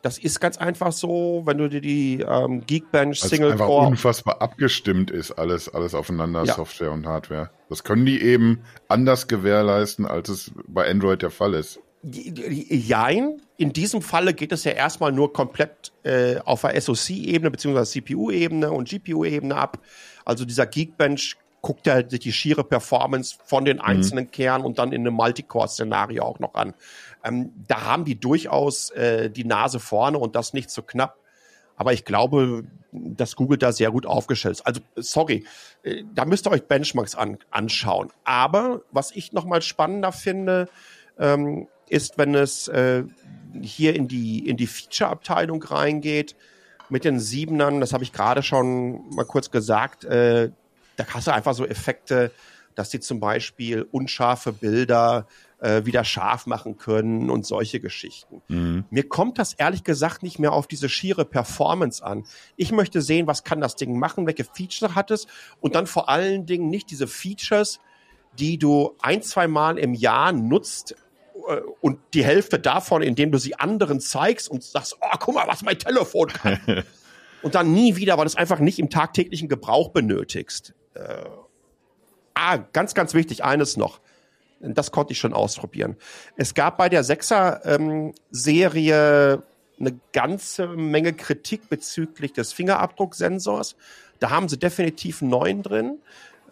[0.00, 4.40] Das ist ganz einfach so, wenn du dir die ähm, Geekbench Single einfach Core unfassbar
[4.40, 6.54] abgestimmt ist alles alles aufeinander Ja.
[6.54, 7.50] Software und Hardware.
[7.68, 11.78] Das können die eben anders gewährleisten, als es bei Android der Fall ist.
[12.02, 13.42] Jein.
[13.58, 18.72] In diesem Falle geht es ja erstmal nur komplett äh, auf der SoC-Ebene beziehungsweise CPU-Ebene
[18.72, 19.78] und GPU-Ebene ab.
[20.24, 24.92] Also dieser Geekbench guckt ja sich die schiere Performance von den einzelnen Kernen und dann
[24.92, 26.74] in einem Multicore-Szenario auch noch an.
[27.24, 31.16] Ähm, da haben die durchaus äh, die Nase vorne und das nicht zu knapp.
[31.76, 34.66] Aber ich glaube, dass Google da sehr gut aufgestellt ist.
[34.66, 35.44] Also, sorry,
[35.82, 38.10] äh, da müsst ihr euch Benchmarks an, anschauen.
[38.24, 40.68] Aber was ich noch mal spannender finde,
[41.18, 43.04] ähm, ist, wenn es äh,
[43.62, 46.36] hier in die, in die Feature-Abteilung reingeht,
[46.90, 50.50] mit den Siebenern, das habe ich gerade schon mal kurz gesagt, äh,
[51.06, 52.30] da hast du einfach so Effekte,
[52.74, 55.26] dass die zum Beispiel unscharfe Bilder
[55.60, 58.42] äh, wieder scharf machen können und solche Geschichten.
[58.90, 62.24] Mir kommt das ehrlich gesagt nicht mehr auf diese schiere Performance an.
[62.56, 65.26] Ich möchte sehen, was kann das Ding machen, welche Features hat es
[65.60, 67.80] und dann vor allen Dingen nicht diese Features,
[68.38, 70.94] die du ein, zwei Mal im Jahr nutzt
[71.48, 75.46] äh, und die Hälfte davon, indem du sie anderen zeigst und sagst, oh, guck mal,
[75.46, 76.84] was mein Telefon kann.
[77.42, 80.74] und dann nie wieder, weil du es einfach nicht im tagtäglichen Gebrauch benötigst.
[81.00, 81.24] Äh,
[82.34, 84.00] ah, ganz, ganz wichtig, eines noch.
[84.60, 85.96] Das konnte ich schon ausprobieren.
[86.36, 88.12] Es gab bei der 6er ähm,
[89.80, 93.76] eine ganze Menge Kritik bezüglich des Fingerabdrucksensors.
[94.18, 95.98] Da haben sie definitiv einen neuen drin.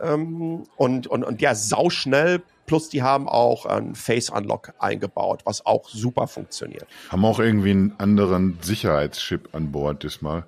[0.00, 2.42] Ähm, und, und, und der sauschnell.
[2.66, 6.86] Plus die haben auch einen Face Unlock eingebaut, was auch super funktioniert.
[7.10, 10.44] Haben auch irgendwie einen anderen Sicherheitschip an Bord diesmal.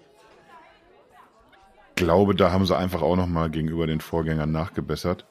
[2.04, 5.26] Glaube, da haben sie einfach auch nochmal gegenüber den Vorgängern nachgebessert.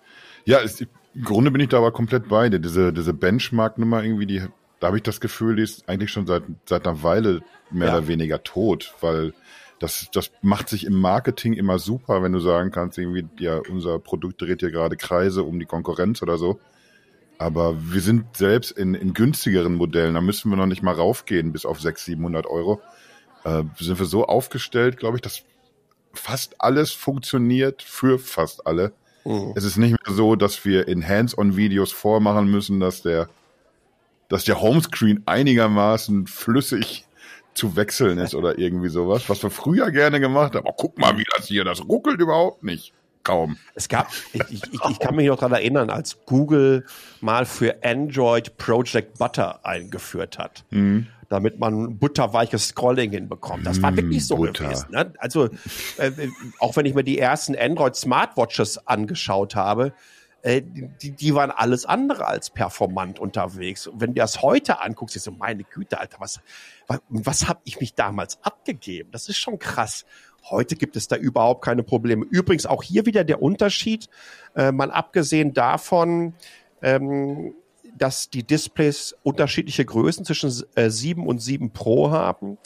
[0.45, 2.60] Ja, es, im Grunde bin ich da aber komplett bei dir.
[2.60, 4.41] Diese, diese Benchmark-Nummer irgendwie, die,
[4.79, 7.97] da habe ich das Gefühl, die ist eigentlich schon seit, seit einer Weile mehr Ja.
[7.97, 9.34] oder weniger tot, weil
[9.79, 13.97] das, das macht sich im Marketing immer super, wenn du sagen kannst, irgendwie, ja, unser
[13.99, 16.60] Produkt dreht hier gerade Kreise um die Konkurrenz oder so.
[17.38, 21.53] Aber wir sind selbst in, in günstigeren Modellen, da müssen wir noch nicht mal raufgehen
[21.53, 22.82] bis auf 600, 700 Euro.
[23.45, 25.43] Äh, sind wir so aufgestellt, glaube ich, dass
[26.19, 28.91] fast alles funktioniert für fast alle.
[29.55, 33.29] Es ist nicht mehr so, dass wir in Hands-on-Videos vormachen müssen, dass der,
[34.27, 37.05] dass der Homescreen einigermaßen flüssig
[37.53, 40.65] zu wechseln ist oder irgendwie sowas, was wir früher gerne gemacht haben.
[40.65, 42.93] Aber guck mal, wie das hier, das ruckelt überhaupt nicht.
[43.23, 43.58] Kaum.
[43.75, 46.86] Es gab, ich, ich, ich- kann mich noch daran erinnern, als Google
[47.21, 50.63] mal für Android Project Butter eingeführt hat,
[51.27, 53.65] damit man butterweiches Scrolling hinbekommt.
[53.67, 54.63] Das war Mm, wirklich so Butter.
[54.65, 54.88] gewesen.
[54.91, 55.13] Ne?
[55.19, 55.49] Also
[55.97, 56.12] äh,
[56.60, 59.93] auch wenn ich mir die ersten Android Smartwatches angeschaut habe,
[60.41, 63.86] äh, die, die waren alles andere als performant unterwegs.
[63.88, 66.39] Und wenn du das heute anguckst, ist so, meine Güte, Alter, was,
[66.88, 69.12] was, was habe ich mich damals abgegeben?
[69.12, 70.05] Das ist schon krass.
[70.49, 72.25] Heute gibt es da überhaupt keine Probleme.
[72.30, 74.10] Übrigens auch hier wieder der Unterschied,
[74.56, 76.34] äh, mal abgesehen davon,
[76.82, 77.54] ähm,
[77.97, 82.58] dass die Displays unterschiedliche Größen zwischen äh, 7 und 7 Pro haben.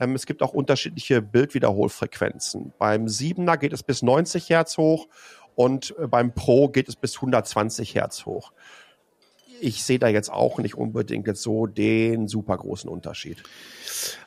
[0.00, 2.72] Ähm, es gibt auch unterschiedliche Bildwiederholfrequenzen.
[2.78, 5.08] Beim 7er geht es bis 90 Hertz hoch
[5.54, 8.52] und äh, beim Pro geht es bis 120 Hertz hoch.
[9.60, 13.42] Ich sehe da jetzt auch nicht unbedingt jetzt so den super großen Unterschied.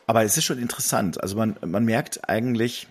[0.08, 1.22] Aber es ist schon interessant.
[1.22, 2.88] Also man, man merkt eigentlich,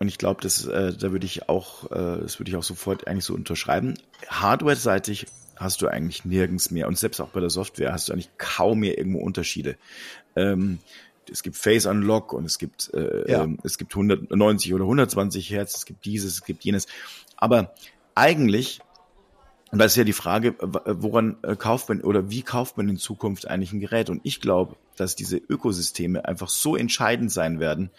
[0.00, 3.06] und ich glaube, das, äh, da würde ich auch, äh, das würde ich auch sofort
[3.06, 3.94] eigentlich so unterschreiben.
[4.28, 5.26] Hardware-seitig
[5.56, 6.88] hast du eigentlich nirgends mehr.
[6.88, 9.76] Und selbst auch bei der Software hast du eigentlich kaum mehr irgendwo Unterschiede.
[10.36, 10.78] Ähm,
[11.30, 13.44] es gibt Face Unlock und es gibt, äh, Ja.
[13.44, 16.86] ähm, es gibt 190 oder 120 Hertz, es gibt dieses, es gibt jenes.
[17.36, 17.72] Aber
[18.14, 18.80] eigentlich,
[19.74, 22.96] und da ist ja die Frage, woran äh, kauft man oder wie kauft man in
[22.96, 24.08] Zukunft eigentlich ein Gerät?
[24.08, 27.90] Und ich glaube, dass diese Ökosysteme einfach so entscheidend sein werden,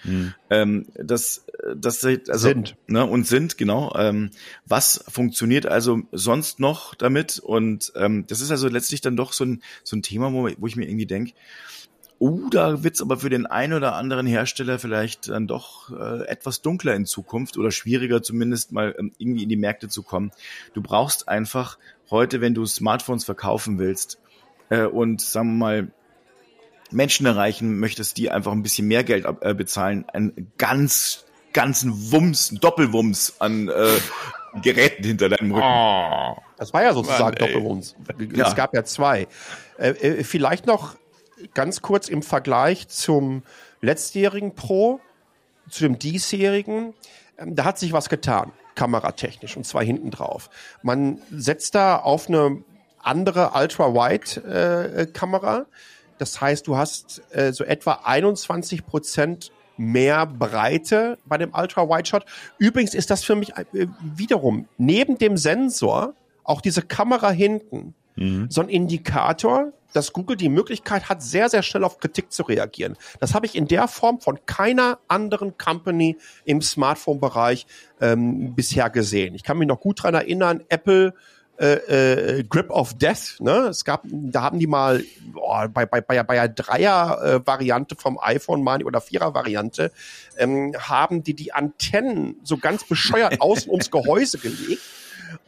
[0.49, 2.77] ähm, dass, äh, dass sie, also, Sind.
[2.87, 3.93] Ne, und sind, genau.
[3.97, 4.31] Ähm,
[4.65, 7.39] was funktioniert also sonst noch damit?
[7.39, 10.67] Und ähm, das ist also letztlich dann doch so ein, so ein Thema, wo, wo
[10.67, 11.33] ich mir irgendwie denke,
[12.19, 16.61] uh, da wird's aber für den einen oder anderen Hersteller vielleicht dann doch äh, etwas
[16.61, 20.31] dunkler in Zukunft oder schwieriger zumindest mal ähm, irgendwie in die Märkte zu kommen.
[20.73, 21.77] Du brauchst einfach
[22.09, 24.19] heute, wenn du Smartphones verkaufen willst
[24.69, 25.91] äh, und sagen wir mal
[26.91, 31.25] Menschen erreichen möchtest, die einfach ein bisschen mehr Geld äh, bezahlen, einen ganz
[31.55, 33.87] ganzen Wumms, Doppelwumms an äh,
[34.61, 35.65] Geräten hinter deinem Rücken.
[35.65, 37.95] Oh, das war ja sozusagen Mann, Doppelwumms.
[38.19, 38.53] Es ja.
[38.53, 39.27] gab ja zwei.
[39.77, 40.95] Äh, äh, vielleicht noch
[41.53, 43.43] ganz kurz im Vergleich zum
[43.81, 44.99] letztjährigen Pro,
[45.69, 46.93] zu dem diesjährigen.
[47.37, 50.49] Ähm, da hat sich was getan, kameratechnisch, und zwar hinten drauf.
[50.81, 52.63] Man setzt da auf eine
[52.99, 55.59] andere Ultra-Wide-Kamera.
[55.59, 55.65] Äh,
[56.17, 62.25] das heißt, du hast äh, so etwa 21 Prozent mehr Breite bei dem Ultra-Wide-Shot.
[62.57, 68.47] Übrigens ist das für mich äh, wiederum neben dem Sensor auch diese Kamera hinten mhm.
[68.49, 72.97] so ein Indikator, dass Google die Möglichkeit hat, sehr, sehr schnell auf Kritik zu reagieren.
[73.19, 77.65] Das habe ich in der Form von keiner anderen Company im Smartphone-Bereich
[78.01, 79.35] ähm, bisher gesehen.
[79.35, 81.13] Ich kann mich noch gut dran erinnern, Apple
[81.57, 83.67] äh, äh, Grip of Death, ne?
[83.69, 85.01] Es gab, da haben die mal
[85.35, 89.93] oh, bei, bei, bei, bei der Dreier-Variante vom iPhone mal oder Vierer-Variante,
[90.37, 94.81] ähm, haben die die Antennen so ganz bescheuert außen ums Gehäuse gelegt.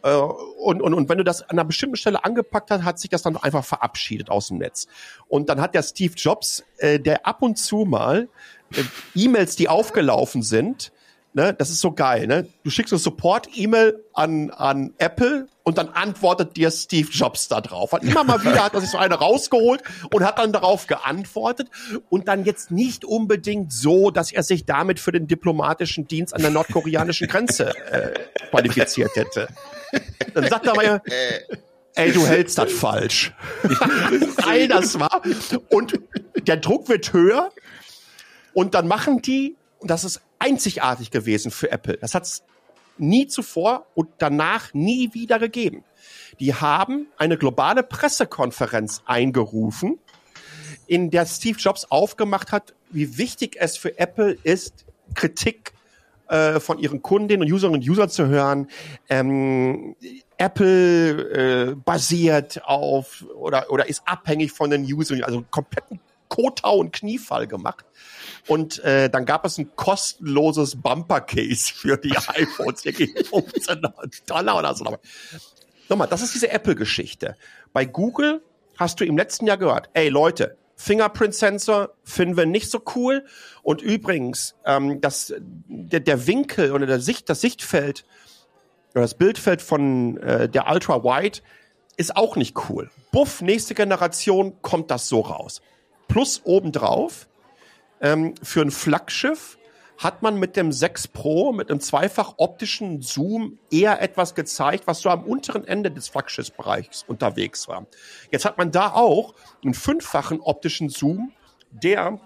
[0.04, 3.10] Äh, und, und, und wenn du das an einer bestimmten Stelle angepackt hast, hat sich
[3.10, 4.88] das dann einfach verabschiedet aus dem Netz.
[5.28, 8.30] Und dann hat der Steve Jobs, äh, der ab und zu mal
[8.74, 8.84] äh,
[9.16, 10.92] E-Mails, die aufgelaufen sind,
[11.38, 12.48] ne, das ist so geil, ne?
[12.64, 17.94] Du schickst eine Support-E-Mail an, an Apple und dann antwortet dir Steve Jobs da drauf.
[17.94, 21.70] Und immer mal wieder hat er sich so eine rausgeholt und hat dann darauf geantwortet
[22.10, 26.42] und dann jetzt nicht unbedingt so, dass er sich damit für den diplomatischen Dienst an
[26.42, 28.14] der nordkoreanischen Grenze äh,
[28.50, 29.48] qualifiziert hätte.
[30.34, 31.02] Dann sagt er mal,
[31.94, 33.32] ey, du hältst das falsch.
[34.44, 35.22] Nein, das war.
[35.70, 36.00] Und
[36.48, 37.52] der Druck wird höher
[38.54, 41.98] und dann machen die, und das ist einzigartig gewesen für Apple.
[41.98, 42.44] Das hat es
[42.98, 45.84] nie zuvor und danach nie wieder gegeben.
[46.40, 50.00] Die haben eine globale Pressekonferenz eingerufen,
[50.88, 55.74] in der Steve Jobs aufgemacht hat, wie wichtig es für Apple ist, Kritik
[56.30, 58.68] äh, von ihren Kundinnen und Userinnen und Usern zu hören.
[59.10, 59.96] Ähm,
[60.38, 66.92] Apple äh, basiert auf oder, oder ist abhängig von den Usern, also kompletten Kotau und
[66.94, 67.86] Kniefall gemacht.
[68.48, 72.84] Und äh, dann gab es ein kostenloses Bumper-Case für die iPhones.
[72.84, 73.82] Hier ging 15
[74.26, 74.98] Dollar oder so.
[75.90, 77.36] Nochmal, das ist diese Apple-Geschichte.
[77.74, 78.42] Bei Google
[78.78, 83.26] hast du im letzten Jahr gehört, ey Leute, Fingerprint-Sensor finden wir nicht so cool.
[83.64, 88.06] Und übrigens, ähm, das, der, der Winkel oder der Sicht, das Sichtfeld
[88.94, 91.40] oder das Bildfeld von äh, der Ultra Wide
[91.98, 92.92] ist auch nicht cool.
[93.12, 95.62] Buff, nächste Generation kommt das so raus.
[96.08, 97.28] Plus obendrauf
[98.02, 99.58] ähm, für ein Flaggschiff
[99.98, 105.02] hat man mit dem 6 Pro, mit einem zweifach optischen Zoom eher etwas gezeigt, was
[105.02, 107.88] so am unteren Ende des Flaggschiffsbereichs unterwegs war.
[108.32, 111.32] Jetzt hat man da auch einen fünffachen optischen Zoom,
[111.72, 112.20] der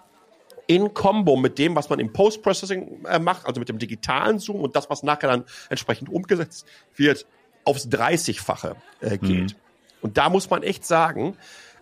[0.68, 4.62] in Combo mit dem, was man im Post-Processing äh, macht, also mit dem digitalen Zoom
[4.62, 6.66] und das, was nachher dann entsprechend umgesetzt
[6.96, 7.26] wird,
[7.64, 9.52] aufs 30-fache äh, geht.
[9.52, 9.56] Mhm.
[10.02, 11.38] Und da muss man echt sagen,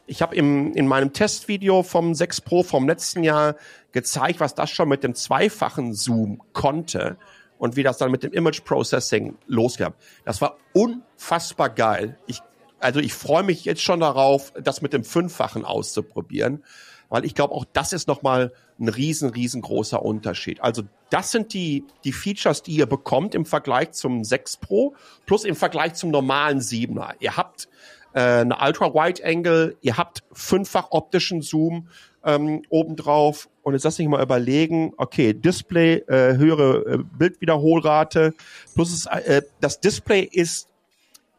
[0.09, 3.55] ich habe in meinem Testvideo vom 6 Pro vom letzten Jahr
[3.91, 7.17] gezeigt, was das schon mit dem zweifachen Zoom konnte
[7.59, 9.93] und wie das dann mit dem Image Processing losgab.
[10.25, 12.17] Das war unfassbar geil.
[12.25, 12.41] Ich,
[12.79, 16.63] also ich freue mich jetzt schon darauf, das mit dem fünffachen auszuprobieren,
[17.09, 20.61] weil ich glaube, auch das ist nochmal ein riesen, riesengroßer Unterschied.
[20.61, 24.95] Also das sind die, die Features, die ihr bekommt im Vergleich zum 6 Pro
[25.27, 27.13] plus im Vergleich zum normalen 7er.
[27.19, 27.67] Ihr habt
[28.13, 31.87] äh, eine Ultra-Wide-Angle, ihr habt fünffach optischen Zoom
[32.23, 33.49] ähm, obendrauf.
[33.61, 38.33] Und jetzt lass mich mal überlegen, okay, Display, äh, höhere äh, Bildwiederholrate,
[38.73, 40.69] plus es, äh, das Display ist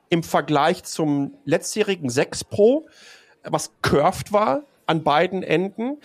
[0.09, 2.87] im Vergleich zum letztjährigen 6 Pro,
[3.45, 5.99] was curved war an beiden Enden,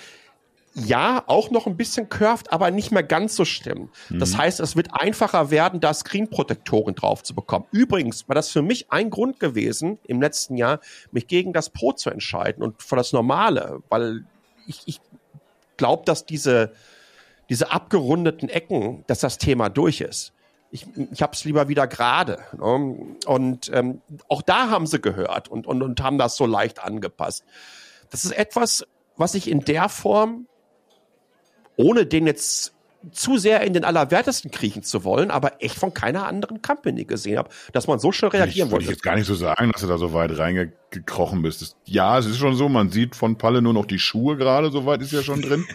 [0.78, 3.90] ja, auch noch ein bisschen curved, aber nicht mehr ganz so schlimm.
[4.10, 4.20] Mhm.
[4.20, 7.66] Das heißt, es wird einfacher werden, da Screenprotektoren drauf zu bekommen.
[7.72, 11.94] Übrigens war das für mich ein Grund gewesen, im letzten Jahr, mich gegen das Pro
[11.94, 14.26] zu entscheiden und für das Normale, weil
[14.68, 15.00] ich, ich
[15.78, 16.74] glaube, dass diese,
[17.50, 20.34] diese abgerundeten Ecken, dass das Thema durch ist.
[20.72, 22.40] Ich, ich habe es lieber wieder gerade.
[22.58, 23.16] Ne?
[23.26, 27.46] Und ähm, auch da haben sie gehört und, und, und haben das so leicht angepasst.
[28.10, 28.86] Das ist etwas,
[29.16, 30.48] was ich in der Form
[31.78, 32.76] ohne den jetzt
[33.12, 37.38] zu sehr in den Allerwertesten kriechen zu wollen, aber echt von keiner anderen Company gesehen
[37.38, 38.86] habe, dass man so schnell reagieren ich, wollte.
[38.86, 41.62] Ich jetzt gar nicht so sagen, dass du da so weit reingekrochen bist.
[41.62, 44.72] Das, ja, es ist schon so, man sieht von Palle nur noch die Schuhe gerade,
[44.72, 45.66] so weit ist ja schon drin.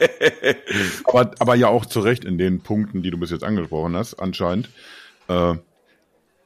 [1.04, 4.14] aber, aber ja auch zu Recht in den Punkten, die du bis jetzt angesprochen hast,
[4.14, 4.70] anscheinend.
[5.28, 5.54] Äh,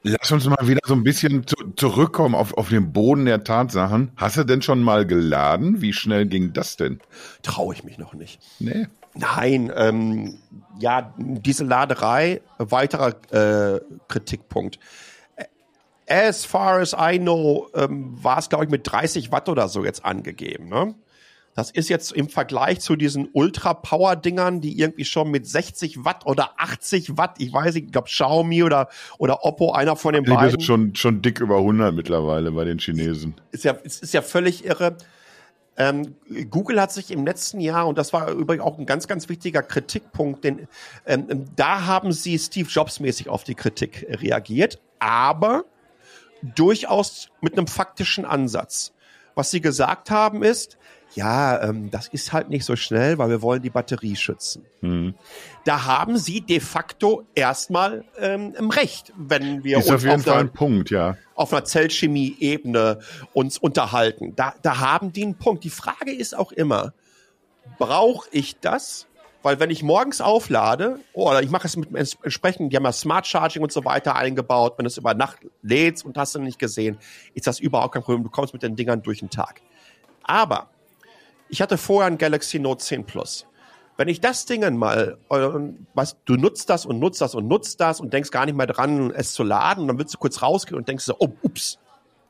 [0.07, 4.11] Lass uns mal wieder so ein bisschen zu, zurückkommen auf, auf den Boden der Tatsachen.
[4.15, 5.81] Hast du denn schon mal geladen?
[5.81, 6.99] Wie schnell ging das denn?
[7.41, 8.39] Traue ich mich noch nicht.
[8.59, 8.85] Nee.
[9.15, 10.37] Nein, ähm,
[10.77, 14.77] ja, diese Laderei, weiterer äh, Kritikpunkt.
[16.07, 19.83] As far as I know, ähm, war es, glaube ich, mit 30 Watt oder so
[19.83, 20.69] jetzt angegeben.
[20.69, 20.93] Ne?
[21.55, 26.51] Das ist jetzt im Vergleich zu diesen Ultra-Power-Dingern, die irgendwie schon mit 60 Watt oder
[26.57, 28.89] 80 Watt, ich weiß nicht, ich glaube Xiaomi oder,
[29.19, 30.51] oder Oppo, einer von den Die beiden.
[30.51, 33.35] sind schon, schon dick über 100 mittlerweile bei den Chinesen.
[33.51, 34.97] Ist ja, ist, ist ja völlig irre.
[35.77, 36.15] Ähm,
[36.49, 39.61] Google hat sich im letzten Jahr, und das war übrigens auch ein ganz, ganz wichtiger
[39.61, 40.67] Kritikpunkt, denn
[41.05, 45.63] ähm, da haben sie Steve Jobs mäßig auf die Kritik reagiert, aber
[46.41, 48.91] durchaus mit einem faktischen Ansatz.
[49.35, 50.77] Was sie gesagt haben ist,
[51.15, 54.65] ja, ähm, das ist halt nicht so schnell, weil wir wollen die Batterie schützen.
[54.81, 55.15] Hm.
[55.63, 60.21] Da haben sie de facto erstmal ähm, im Recht, wenn wir Ist uns auf jeden
[60.21, 61.17] Fall einer, ein Punkt, ja.
[61.35, 62.99] auf einer Zellchemie-Ebene
[63.33, 64.35] uns unterhalten.
[64.35, 65.63] Da, da haben die einen Punkt.
[65.63, 66.93] Die Frage ist auch immer,
[67.79, 69.07] brauche ich das?
[69.41, 73.27] Weil wenn ich morgens auflade, oder ich mache es mit entsprechend, die haben ja Smart
[73.27, 76.59] Charging und so weiter eingebaut, wenn du es über Nacht lädst und hast du nicht
[76.59, 76.97] gesehen,
[77.35, 78.23] ist das überhaupt kein Problem.
[78.23, 79.61] Du kommst mit den Dingern durch den Tag.
[80.23, 80.69] Aber
[81.49, 83.45] ich hatte vorher ein Galaxy Note 10 Plus.
[83.97, 85.17] Wenn ich das Ding mal,
[85.93, 88.67] was, du nutzt das und nutzt das und nutzt das und denkst gar nicht mehr
[88.67, 91.79] dran, es zu laden, und dann willst du kurz rausgehen und denkst so, oh, ups,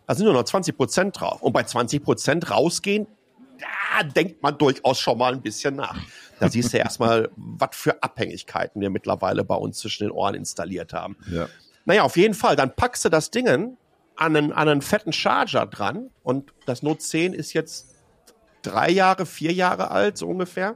[0.05, 1.41] da sind nur noch 20 Prozent drauf.
[1.41, 3.07] Und bei 20 Prozent rausgehen,
[3.59, 5.97] da denkt man durchaus schon mal ein bisschen nach.
[6.39, 10.93] Da siehst du erstmal, was für Abhängigkeiten wir mittlerweile bei uns zwischen den Ohren installiert
[10.93, 11.17] haben.
[11.31, 11.47] ja.
[11.87, 12.55] Naja, auf jeden Fall.
[12.55, 13.77] Dann packst du das Ding an
[14.15, 17.94] einen, an einen fetten Charger dran und das Note 10 ist jetzt
[18.65, 20.75] drei Jahre, vier Jahre alt, so ungefähr.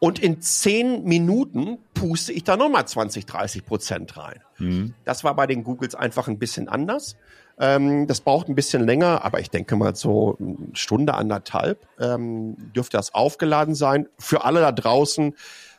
[0.00, 4.40] Und in zehn Minuten puste ich da nochmal 20, 30 Prozent rein.
[4.56, 4.94] Hm.
[5.04, 7.16] Das war bei den Googles einfach ein bisschen anders.
[7.58, 12.56] Ähm, das braucht ein bisschen länger, aber ich denke mal so eine Stunde, anderthalb ähm,
[12.74, 14.08] dürfte das aufgeladen sein.
[14.18, 15.34] Für alle da draußen,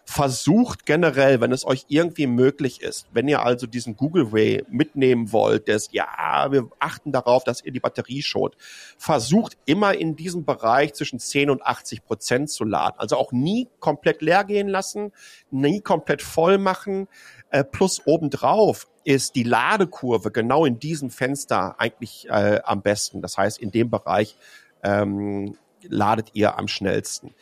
[0.09, 5.31] versucht generell, wenn es euch irgendwie möglich ist, wenn ihr also diesen Google Way mitnehmen
[5.31, 8.55] wollt, des, ja, wir achten darauf, dass ihr die Batterie schont,
[8.97, 12.95] versucht immer in diesem Bereich zwischen 10 und 80 Prozent zu laden.
[12.97, 15.11] Also auch nie komplett leer gehen lassen,
[15.51, 17.07] nie komplett voll machen,
[17.51, 23.21] äh, plus obendrauf ist die Ladekurve genau in diesem Fenster eigentlich äh, am besten.
[23.21, 24.37] Das heißt, in dem Bereich
[24.81, 27.35] ähm, ladet ihr am schnellsten.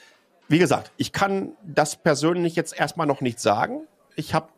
[0.47, 3.81] Wie gesagt, ich kann das persönlich jetzt erstmal noch nicht sagen.
[4.15, 4.49] Ich habe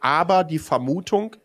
[0.00, 1.36] aber die Vermutung,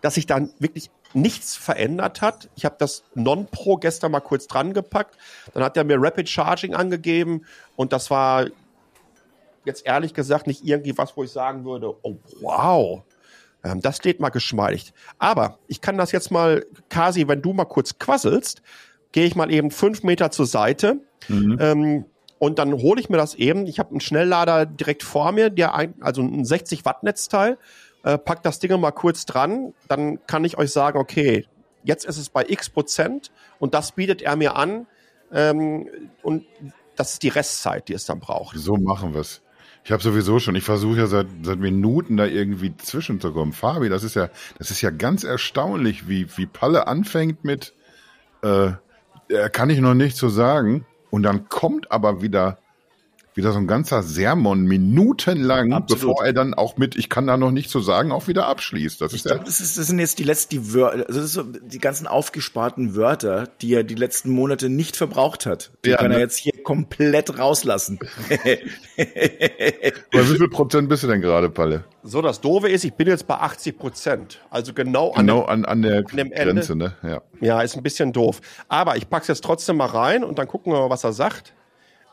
[0.00, 2.48] dass sich dann wirklich nichts verändert hat.
[2.54, 5.16] Ich habe das Non-Pro gestern mal kurz dran gepackt.
[5.52, 7.44] Dann hat er mir Rapid Charging angegeben
[7.76, 8.46] und das war
[9.64, 13.02] jetzt ehrlich gesagt nicht irgendwie was, wo ich sagen würde, oh wow,
[13.64, 14.92] ähm, das lädt mal geschmeidig.
[15.18, 18.62] Aber ich kann das jetzt mal, Kasi, wenn du mal kurz quasselst,
[19.12, 21.00] gehe ich mal eben fünf Meter zur Seite.
[21.28, 21.58] Mhm.
[21.60, 22.04] Ähm,
[22.40, 23.66] und dann hole ich mir das eben.
[23.66, 27.58] Ich habe einen Schnelllader direkt vor mir, der ein, also ein 60 Watt Netzteil.
[28.02, 31.46] Äh, pack das Ding mal kurz dran, dann kann ich euch sagen, okay,
[31.84, 34.86] jetzt ist es bei X Prozent und das bietet er mir an.
[35.30, 35.86] Ähm,
[36.22, 36.46] und
[36.96, 38.56] das ist die Restzeit, die es dann braucht.
[38.56, 39.42] So machen wir's.
[39.84, 43.52] Ich habe sowieso schon, ich versuche ja seit, seit Minuten da irgendwie zwischenzukommen.
[43.52, 47.74] Fabi, das ist ja, das ist ja ganz erstaunlich, wie, wie Palle anfängt mit,
[48.42, 48.72] äh,
[49.28, 50.86] er kann ich noch nicht so sagen.
[51.10, 52.58] Und dann kommt aber wieder,
[53.40, 56.00] wieder so ein ganzer Sermon minutenlang, Absolut.
[56.02, 59.00] bevor er dann auch mit, ich kann da noch nicht so sagen, auch wieder abschließt.
[59.00, 61.32] Das Ich ist das, ist, das sind jetzt die letzten die Wörter, also das ist
[61.32, 65.70] so die ganzen aufgesparten Wörter, die er die letzten Monate nicht verbraucht hat.
[65.84, 66.22] Die Ja, kann er ne?
[66.24, 67.98] jetzt hier komplett rauslassen.
[68.96, 71.84] bei wie viel Prozent bist du denn gerade, Palle?
[72.02, 74.40] So, das Doofe ist, ich bin jetzt bei 80 Prozent.
[74.50, 76.54] Also genau an Genau an, an der dem Ende.
[76.54, 76.94] Grenze, ne?
[77.02, 77.22] Ja.
[77.40, 78.40] Ja, ist ein bisschen doof.
[78.68, 81.54] Aber ich pack's jetzt trotzdem mal rein und dann gucken wir mal, was er sagt.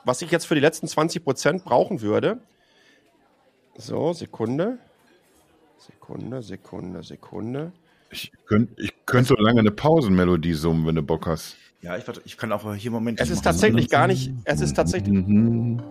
[0.08, 2.38] Was ich jetzt für die letzten 20 Prozent brauchen würde.
[3.76, 4.78] So, Sekunde.
[5.78, 7.72] Sekunde, Sekunde, Sekunde.
[8.10, 11.58] Ich könnte ich könnt so lange eine Pausenmelodie summen, wenn du Bock hast.
[11.82, 13.20] ja, ich, ich kann auch hier Moment.
[13.20, 15.84] Es ist tatsächlich gar nicht, es ist tatsächlich Mhm.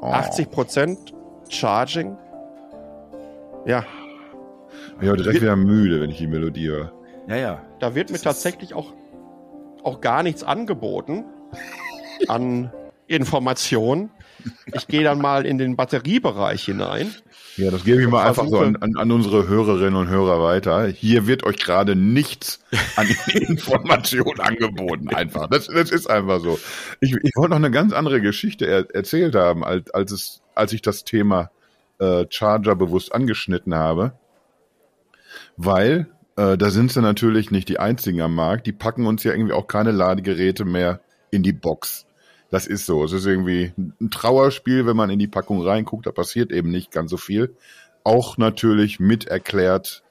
[0.00, 0.06] Oh.
[0.06, 0.98] 80 Prozent
[1.48, 2.16] Charging.
[3.66, 3.84] Ja,
[4.86, 6.92] Ich bin direkt wieder müde, wenn ich die Melodie höre.
[7.28, 7.62] Ja, ja.
[7.80, 8.92] da wird mir Das ist- tatsächlich auch,
[9.82, 11.24] auch gar nichts angeboten
[12.28, 12.72] an
[13.14, 14.10] Information.
[14.72, 17.14] Ich gehe dann mal in den Batteriebereich hinein.
[17.56, 20.86] Ja, das gebe ich mal einfach so an, an, unsere Hörerinnen und Hörer weiter.
[20.86, 22.60] Hier wird euch gerade nichts
[22.96, 25.48] an Information angeboten, einfach.
[25.48, 26.58] Das, das ist einfach so.
[27.00, 30.72] Ich, ich wollte noch eine ganz andere Geschichte er, erzählt haben, als, als, es, als
[30.72, 31.50] ich das Thema
[31.98, 34.14] äh, Charger bewusst angeschnitten habe.
[35.58, 38.66] Weil äh, da sind sie natürlich nicht die einzigen am Markt.
[38.66, 41.00] Die packen uns ja irgendwie auch keine Ladegeräte mehr
[41.30, 42.06] in die Box.
[42.52, 43.02] Das ist so.
[43.02, 46.04] Es ist irgendwie ein Trauerspiel, wenn man in die Packung reinguckt.
[46.04, 47.56] Da passiert eben nicht ganz so viel.
[48.04, 50.02] Auch natürlich mit erklärt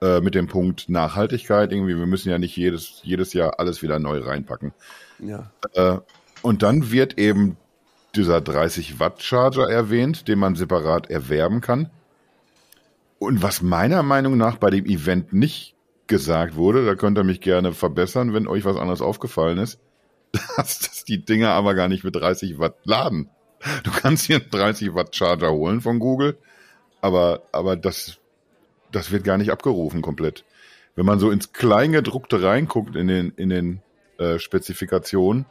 [0.00, 1.72] äh, mit dem Punkt Nachhaltigkeit.
[1.72, 4.72] Irgendwie, wir müssen ja nicht jedes, jedes Jahr alles wieder neu reinpacken.
[5.18, 5.50] Ja.
[5.74, 5.98] Äh,
[6.42, 7.56] und dann wird eben
[8.14, 11.90] dieser 30 Watt Charger erwähnt, den man separat erwerben kann.
[13.18, 15.74] Und was meiner Meinung nach bei dem Event nicht
[16.06, 19.80] gesagt wurde, da könnt ihr mich gerne verbessern, wenn euch was anderes aufgefallen ist,
[20.56, 23.30] dass, dass die Dinger aber gar nicht mit 30 Watt laden.
[23.82, 26.38] Du kannst hier einen 30 Watt Charger holen von Google,
[27.00, 28.18] aber, aber das,
[28.90, 30.44] das wird gar nicht abgerufen komplett.
[30.96, 33.82] Wenn man so ins Kleingedruckte reinguckt in den, in den
[34.18, 35.46] äh, Spezifikationen,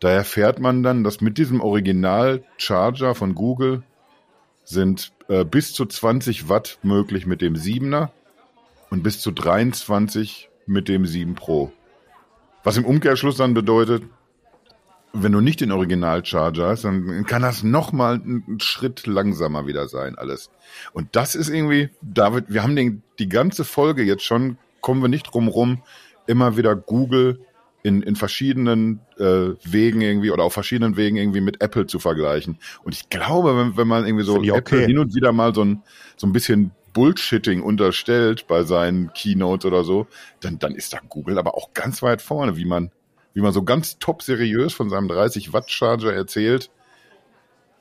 [0.00, 3.82] da erfährt man dann, dass mit diesem Original Charger von Google
[4.64, 8.10] sind äh, bis zu 20 Watt möglich mit dem 7er
[8.88, 11.72] und bis zu 23 mit dem 7 Pro.
[12.62, 14.02] Was im Umkehrschluss dann bedeutet,
[15.12, 20.16] wenn du nicht den Original-Charger hast, dann kann das nochmal einen Schritt langsamer wieder sein,
[20.16, 20.50] alles.
[20.92, 25.08] Und das ist irgendwie, David, wir haben den, die ganze Folge jetzt schon, kommen wir
[25.08, 25.82] nicht drum rum,
[26.26, 27.40] immer wieder Google
[27.82, 32.58] in, in verschiedenen äh, Wegen irgendwie oder auf verschiedenen Wegen irgendwie mit Apple zu vergleichen.
[32.84, 34.50] Und ich glaube, wenn, wenn man irgendwie so okay.
[34.50, 35.82] Apple hin und wieder mal so ein,
[36.16, 40.06] so ein bisschen Bullshitting unterstellt bei seinen Keynotes oder so,
[40.40, 42.90] dann, dann ist da Google aber auch ganz weit vorne, wie man,
[43.34, 46.70] wie man so ganz top seriös von seinem 30 Watt Charger erzählt.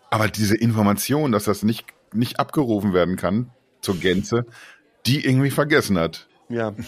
[0.10, 3.52] Aber diese Information, dass das nicht, nicht abgerufen werden kann
[3.82, 4.46] zur Gänze,
[5.06, 6.28] die irgendwie vergessen hat.
[6.50, 6.74] Ja.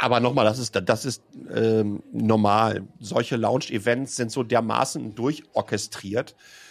[0.00, 1.22] Aber nochmal, das ist, das ist
[1.52, 2.86] ähm, normal.
[3.00, 6.67] Solche Launch-Events sind so dermaßen durchorchestriert, äh,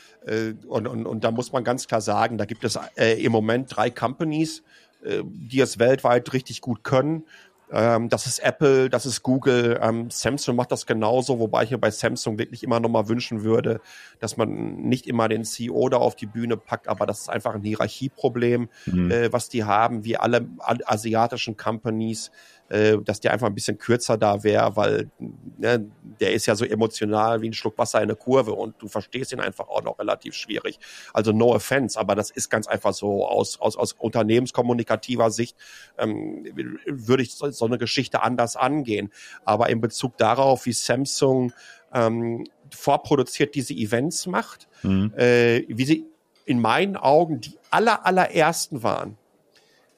[0.68, 3.76] und, und, und da muss man ganz klar sagen, da gibt es äh, im Moment
[3.76, 4.64] drei Companies,
[5.04, 7.24] äh, die es weltweit richtig gut können.
[7.70, 11.78] Ähm, das ist Apple, das ist Google, ähm, Samsung macht das genauso, wobei ich mir
[11.78, 13.82] bei Samsung wirklich immer noch mal wünschen würde,
[14.20, 17.56] dass man nicht immer den CEO da auf die Bühne packt, aber das ist einfach
[17.56, 19.12] ein Hierarchieproblem, mhm.
[19.12, 20.48] äh, was die haben, wie alle
[20.86, 22.32] asiatischen Companies
[22.70, 25.10] äh, dass der einfach ein bisschen kürzer da wäre, weil
[25.58, 25.90] ne,
[26.20, 29.32] der ist ja so emotional wie ein Schluck Wasser in der Kurve und du verstehst
[29.32, 30.80] ihn einfach auch noch relativ schwierig.
[31.14, 35.56] Also no offense, aber das ist ganz einfach so aus, aus, aus unternehmenskommunikativer Sicht
[35.98, 36.46] ähm,
[36.86, 39.12] würde ich so, so eine Geschichte anders angehen.
[39.46, 41.54] Aber in Bezug darauf, wie Samsung
[41.94, 45.14] ähm, vorproduziert diese Events macht, mhm.
[45.16, 46.06] äh, wie sie
[46.46, 49.18] in meinen Augen die aller, allerersten waren,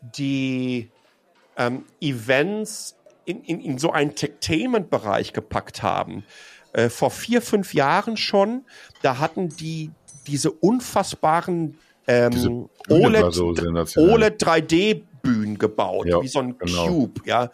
[0.02, 0.90] die
[1.60, 2.96] ähm, Events
[3.26, 6.24] in, in, in so einen Entertainment-Bereich gepackt haben.
[6.74, 8.64] Äh, vor vier, fünf Jahren schon,
[9.04, 9.92] da hatten die
[10.26, 13.54] diese unfassbaren ähm, diese OLED, so
[13.98, 16.88] OLED 3D-Bühnen gebaut, ja, wie so ein genau.
[16.88, 17.52] Cube, ja.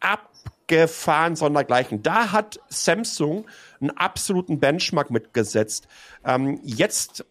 [0.00, 2.02] Abgefahren sondergleichen.
[2.02, 3.46] Da hat Samsung
[3.80, 5.86] einen absoluten Benchmark mitgesetzt.
[6.24, 7.24] Ähm, jetzt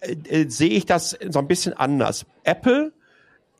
[0.00, 2.26] äh, äh, sehe ich das so ein bisschen anders.
[2.42, 2.92] Apple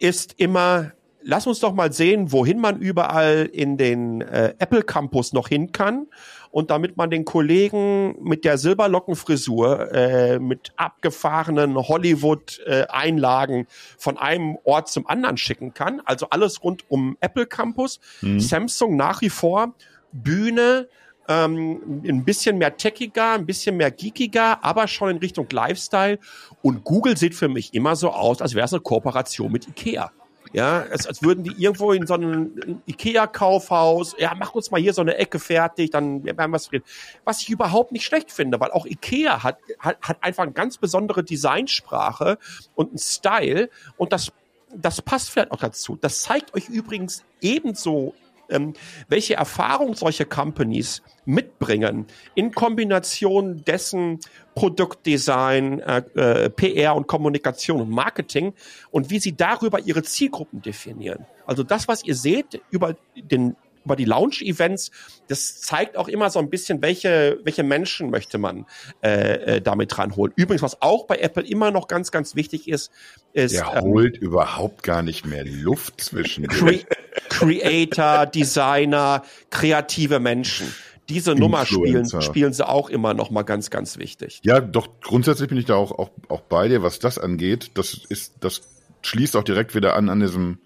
[0.01, 0.93] ist immer
[1.24, 5.72] lass uns doch mal sehen, wohin man überall in den äh, Apple Campus noch hin
[5.72, 6.06] kann.
[6.50, 13.66] Und damit man den Kollegen mit der Silberlockenfrisur, äh, mit abgefahrenen Hollywood-Einlagen äh,
[13.96, 16.02] von einem Ort zum anderen schicken kann.
[16.04, 18.00] Also alles rund um Apple Campus.
[18.20, 18.38] Mhm.
[18.38, 19.72] Samsung nach wie vor
[20.12, 20.88] Bühne,
[21.28, 26.18] ähm, ein bisschen mehr techiger, ein bisschen mehr geekiger, aber schon in Richtung Lifestyle.
[26.62, 30.12] Und Google sieht für mich immer so aus, als wäre es eine Kooperation mit Ikea.
[30.53, 34.92] Ja, als, als würden die irgendwo in so einem Ikea-Kaufhaus, ja, mach uns mal hier
[34.92, 36.84] so eine Ecke fertig, dann werden wir was reden.
[37.24, 40.76] Was ich überhaupt nicht schlecht finde, weil auch Ikea hat, hat, hat einfach eine ganz
[40.76, 42.38] besondere Designsprache
[42.74, 44.32] und einen Style und das
[44.74, 45.98] das passt vielleicht auch dazu.
[46.00, 48.14] Das zeigt euch übrigens ebenso
[48.49, 48.74] ähm,
[49.09, 54.20] welche Erfahrung solche Companies mitbringen in Kombination dessen
[54.55, 58.53] Produktdesign, äh, äh, PR und Kommunikation und Marketing
[58.90, 61.26] und wie sie darüber ihre Zielgruppen definieren.
[61.47, 64.90] Also das, was ihr seht über den über die Launch-Events,
[65.28, 68.66] das zeigt auch immer so ein bisschen, welche, welche Menschen möchte man
[69.03, 70.32] äh, äh, damit ranholen.
[70.36, 72.93] Übrigens, was auch bei Apple immer noch ganz, ganz wichtig ist,
[73.32, 73.55] ist.
[73.55, 76.47] Er ähm, holt überhaupt gar nicht mehr Luft zwischen.
[76.49, 76.80] Cre
[77.28, 80.72] Creator, Designer, kreative Menschen
[81.08, 84.40] diese Nummer spielen, spielen sie auch immer noch mal ganz, ganz wichtig.
[84.44, 87.72] Ja, doch, grundsätzlich bin ich da auch, auch, auch bei dir, was das angeht.
[87.74, 88.62] Das ist, das
[89.02, 90.58] schließt auch direkt wieder an, an diesem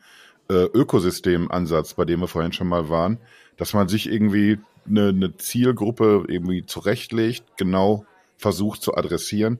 [0.48, 3.18] äh, Ökosystemansatz, bei dem wir vorhin schon mal waren,
[3.56, 8.04] dass man sich irgendwie eine, eine Zielgruppe irgendwie zurechtlegt, genau
[8.36, 9.58] versucht zu adressieren.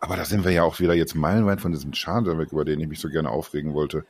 [0.00, 2.80] Aber da sind wir ja auch wieder jetzt meilenweit von diesem Schaden weg, über den
[2.80, 4.04] ich mich so gerne aufregen wollte.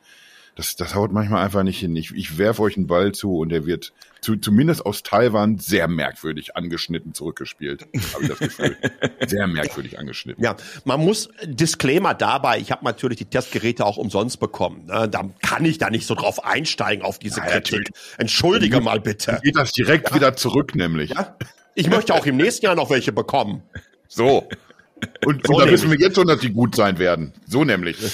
[0.57, 1.95] Das, das haut manchmal einfach nicht hin.
[1.95, 5.87] Ich, ich werfe euch einen Ball zu und der wird zu, zumindest aus Taiwan sehr
[5.87, 7.83] merkwürdig angeschnitten zurückgespielt.
[8.11, 8.75] Habe ich das Gefühl.
[9.27, 10.43] Sehr merkwürdig angeschnitten.
[10.43, 12.57] Ja, man muss Disclaimer dabei.
[12.59, 14.87] Ich habe natürlich die Testgeräte auch umsonst bekommen.
[14.87, 15.07] Ne?
[15.07, 17.73] Da kann ich da nicht so drauf einsteigen auf diese Ja, Kritik.
[17.73, 17.89] natürlich.
[18.17, 19.39] Entschuldige mal bitte.
[19.43, 21.13] Geht das direkt wieder zurück, nämlich.
[21.75, 23.61] Ich möchte auch im nächsten Jahr noch welche bekommen.
[24.07, 24.49] So.
[25.25, 27.33] Und, So da wissen wir jetzt schon, dass die gut sein werden.
[27.47, 27.97] So nämlich.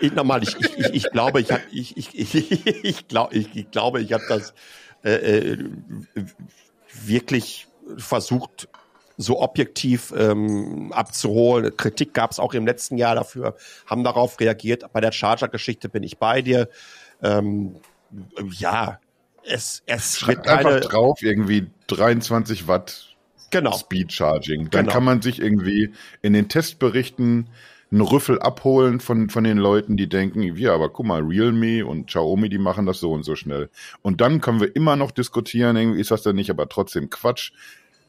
[0.00, 3.48] Ich, nochmal, ich, ich, ich, ich glaube, ich habe ich, ich, ich, ich, glaub, ich,
[3.56, 4.54] ich glaube, ich habe das
[5.02, 5.58] äh, äh,
[7.04, 7.66] wirklich
[7.96, 8.68] versucht,
[9.16, 11.76] so objektiv ähm, abzuholen.
[11.76, 14.84] Kritik gab es auch im letzten Jahr dafür, haben darauf reagiert.
[14.92, 16.68] Bei der Charger-Geschichte bin ich bei dir.
[17.20, 17.74] Ähm,
[18.52, 19.00] ja,
[19.42, 23.16] es, es wird Schreibt einfach keine, drauf irgendwie 23 Watt
[23.50, 24.70] genau, Speed Charging.
[24.70, 24.92] Dann Genau.
[24.92, 25.92] kann man sich irgendwie
[26.22, 27.48] in den Testberichten
[27.90, 32.06] einen Rüffel abholen von, von den Leuten, die denken, ja, aber guck mal, Realme und
[32.08, 33.70] Xiaomi, die machen das so und so schnell.
[34.02, 37.52] Und dann können wir immer noch diskutieren, irgendwie ist das denn nicht, aber trotzdem Quatsch.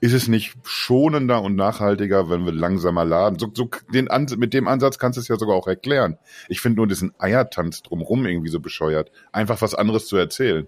[0.02, 3.38] Ist es nicht schonender und nachhaltiger, wenn wir langsamer laden?
[3.38, 6.18] So, so den Ans mit dem Ansatz kannst du es ja sogar auch erklären.
[6.48, 9.12] Ich finde nur diesen Eiertanz drumrum irgendwie so bescheuert.
[9.34, 10.68] Einfach was anderes zu erzählen.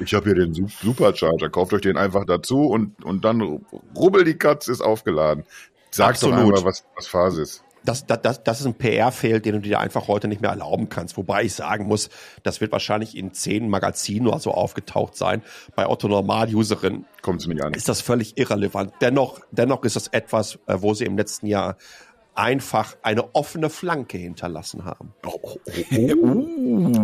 [0.00, 3.60] Ich habe hier den Su- Supercharger, kauft euch den einfach dazu und, und dann
[3.96, 5.44] rubbel die Katz ist aufgeladen.
[5.90, 6.36] Sag Absolut.
[6.38, 7.62] doch einmal, was, was Phase ist.
[7.84, 10.88] das, das, das, das ist ein PR-Fail, den du dir einfach heute nicht mehr erlauben
[10.90, 11.16] kannst.
[11.16, 12.10] Wobei ich sagen muss,
[12.42, 15.42] das wird wahrscheinlich in zehn Magazinen oder so aufgetaucht sein.
[15.74, 17.72] Bei Otto Normal-Userinnen Kommt es nicht an.
[17.74, 18.92] ist das völlig irrelevant.
[19.00, 21.76] Dennoch, dennoch ist das etwas, äh, wo sie im letzten Jahr
[22.38, 25.12] einfach eine offene Flanke hinterlassen haben.
[25.26, 25.58] Oh,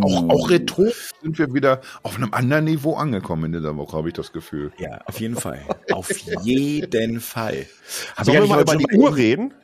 [0.03, 4.09] Auch, auch rhetorisch sind wir wieder auf einem anderen Niveau angekommen in dieser Woche, habe
[4.09, 4.73] ich das Gefühl.
[4.79, 5.61] Ja, auf jeden Fall.
[5.91, 6.11] Auf
[6.43, 7.67] jeden Fall.
[8.17, 9.55] Hab Sollen wir mal über die mal- Uhr reden?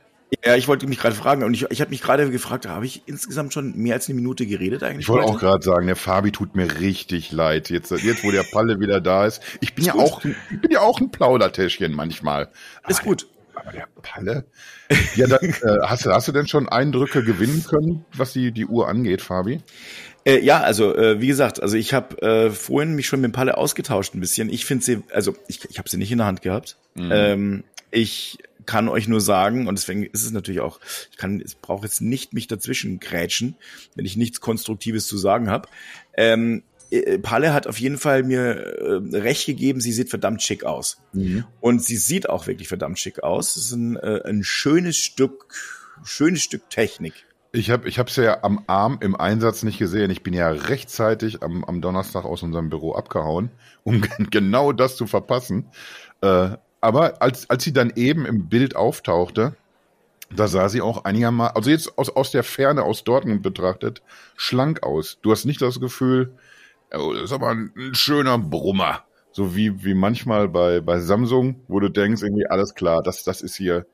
[0.44, 3.02] Ja, ich wollte mich gerade fragen und ich, ich habe mich gerade gefragt, habe ich
[3.06, 5.00] insgesamt schon mehr als eine Minute geredet eigentlich?
[5.00, 7.68] Ich wollte auch gerade sagen, der Fabi tut mir richtig leid.
[7.68, 9.42] Jetzt, jetzt, wo der Palle wieder da ist.
[9.60, 10.02] Ich bin ja gut.
[10.02, 12.48] auch, ich bin ja auch ein Plaudertäschchen manchmal.
[12.88, 13.26] Ist gut.
[13.60, 14.44] Aber der Palle.
[15.16, 18.66] Ja, dann, äh, hast, du, hast du denn schon Eindrücke gewinnen können, was die, die
[18.66, 19.60] Uhr angeht, Fabi?
[20.24, 23.32] Äh, ja, also äh, wie gesagt, also ich habe äh, vorhin mich schon mit dem
[23.32, 24.50] Palle ausgetauscht ein bisschen.
[24.50, 26.76] Ich finde sie, also ich, ich habe sie nicht in der Hand gehabt.
[26.96, 30.80] Ähm, ich kann euch nur sagen, und deswegen ist es natürlich auch,
[31.10, 33.56] ich kann, ich brauche jetzt nicht mich dazwischen grätschen,
[33.94, 35.68] wenn ich nichts Konstruktives zu sagen habe.
[36.14, 36.79] Ähm, äh,
[37.22, 41.00] Palle hat auf jeden Fall mir äh, recht gegeben, sie sieht verdammt schick aus.
[41.60, 43.56] Und sie sieht auch wirklich verdammt schick aus.
[43.56, 45.54] Es ist ein, äh, ein schönes Stück,
[46.02, 47.14] schönes Stück Technik.
[47.52, 50.10] Ich habe ich hab's ja am Arm im Einsatz nicht gesehen.
[50.10, 53.50] Ich bin ja rechtzeitig am, am Donnerstag aus unserem Büro abgehauen,
[53.82, 55.66] um genau das zu verpassen.
[56.20, 59.54] Äh, aber als, als sie dann eben im Bild auftauchte,
[60.34, 64.02] da sah sie auch einigermaßen, also jetzt aus, aus der Ferne, aus Dortmund betrachtet,
[64.36, 65.18] schlank aus.
[65.22, 66.32] Du hast nicht das Gefühl,
[66.90, 69.04] das ist aber ein, ein schöner Brummer.
[69.32, 73.42] So wie, wie manchmal bei, bei Samsung, wo du denkst, irgendwie, alles klar, das, das
[73.42, 73.86] ist hier,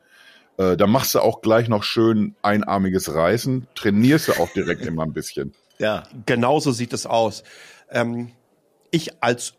[0.57, 5.03] äh, da machst du auch gleich noch schön einarmiges Reißen, trainierst du auch direkt immer
[5.03, 5.53] ein bisschen.
[5.79, 6.05] Ja.
[6.25, 7.45] Genauso sieht es aus.
[7.91, 8.33] Ähm,
[8.91, 9.53] ich als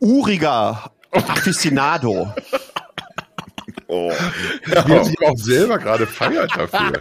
[0.00, 2.34] uriger Aficionado
[3.88, 4.10] Oh.
[4.64, 7.00] Wie er sich auch selber gerade feiert dafür.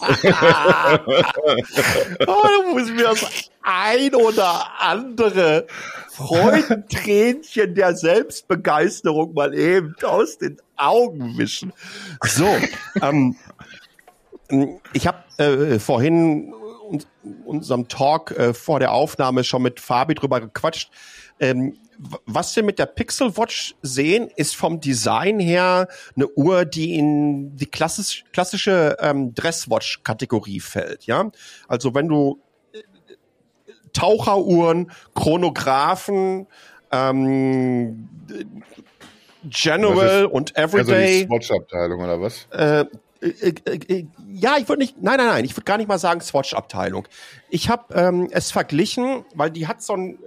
[2.26, 5.66] Oh, da muss mir das ein oder andere
[6.10, 11.72] Freudentränchen der Selbstbegeisterung mal eben aus den Augen wischen.
[12.22, 12.48] So,
[13.02, 13.36] ähm,
[14.92, 16.54] ich habe äh, vorhin
[16.88, 17.06] uns,
[17.44, 20.90] unserem Talk äh, vor der Aufnahme schon mit Fabi drüber gequatscht.
[21.38, 26.96] Ähm, was wir mit der Pixel Watch sehen, ist vom Design her eine Uhr, die
[26.96, 31.04] in die klassisch, klassische ähm, Dresswatch-Kategorie fällt.
[31.06, 31.30] Ja,
[31.68, 32.40] also wenn du
[32.72, 32.82] äh,
[33.92, 36.46] Taucheruhren, Chronographen,
[36.92, 38.08] ähm,
[39.44, 41.26] General und Also die Everyday.
[41.26, 42.46] Swatch-Abteilung oder was?
[42.50, 42.84] Äh,
[43.20, 45.98] äh, äh, äh, ja, ich würde nicht, nein, nein, nein, ich würde gar nicht mal
[45.98, 47.08] sagen Swatch-Abteilung.
[47.48, 50.18] Ich habe ähm, es verglichen, weil die hat so ein,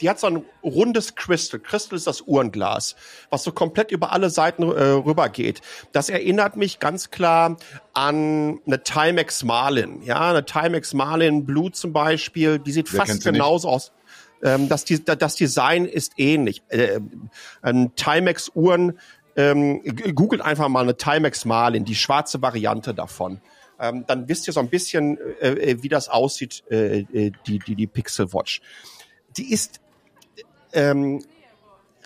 [0.00, 1.60] die hat so ein rundes Crystal.
[1.60, 2.96] Crystal ist das Uhrenglas,
[3.30, 5.60] was so komplett über alle Seiten äh, rüber geht.
[5.92, 7.56] Das erinnert mich ganz klar
[7.94, 10.02] an eine Timex Marlin.
[10.02, 13.92] Ja, eine Timex Marlin Blue zum Beispiel, die sieht Wer fast genauso aus.
[14.42, 16.62] Ähm, das, das Design ist ähnlich.
[16.68, 17.00] Äh,
[17.96, 18.98] Timex-Uhren,
[19.36, 19.82] ähm,
[20.14, 23.40] googelt einfach mal eine Timex Marlin, die schwarze Variante davon.
[23.78, 27.58] Ähm, dann wisst ihr so ein bisschen, äh, äh wie das aussieht, äh, äh, die,
[27.58, 28.62] die, die Pixel Watch.
[29.36, 29.80] Die ist
[30.76, 31.22] ähm,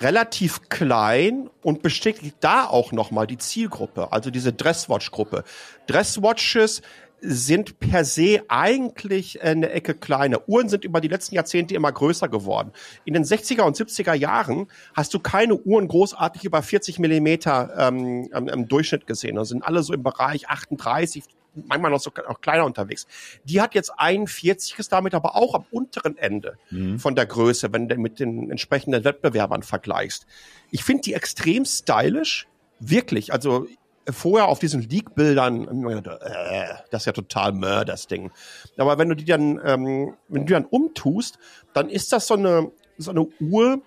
[0.01, 5.45] relativ klein und bestätigt da auch nochmal die Zielgruppe, also diese Dresswatch-Gruppe.
[5.87, 6.81] Dresswatches
[7.23, 10.49] sind per se eigentlich eine Ecke kleiner.
[10.49, 12.73] Uhren sind über die letzten Jahrzehnte immer größer geworden.
[13.05, 18.31] In den 60er und 70er Jahren hast du keine Uhren großartig über 40 Millimeter ähm,
[18.33, 19.37] im Durchschnitt gesehen.
[19.37, 21.25] Da sind alle so im Bereich 38,
[21.55, 23.07] manchmal noch so auch kleiner unterwegs.
[23.45, 26.99] Die hat jetzt 41, ist damit aber auch am unteren Ende mhm.
[26.99, 30.27] von der Größe, wenn du mit den entsprechenden Wettbewerbern vergleichst.
[30.71, 32.47] Ich finde die extrem stylisch,
[32.79, 33.33] wirklich.
[33.33, 33.67] Also
[34.09, 38.31] vorher auf diesen Leak-Bildern, äh, das ist ja total Mör, das Ding.
[38.77, 41.39] Aber wenn du die dann, ähm, wenn du die dann umtust,
[41.75, 43.83] dann ist das so eine, so eine Uhr,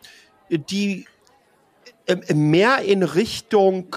[0.49, 1.07] die
[2.05, 3.95] äh, mehr in Richtung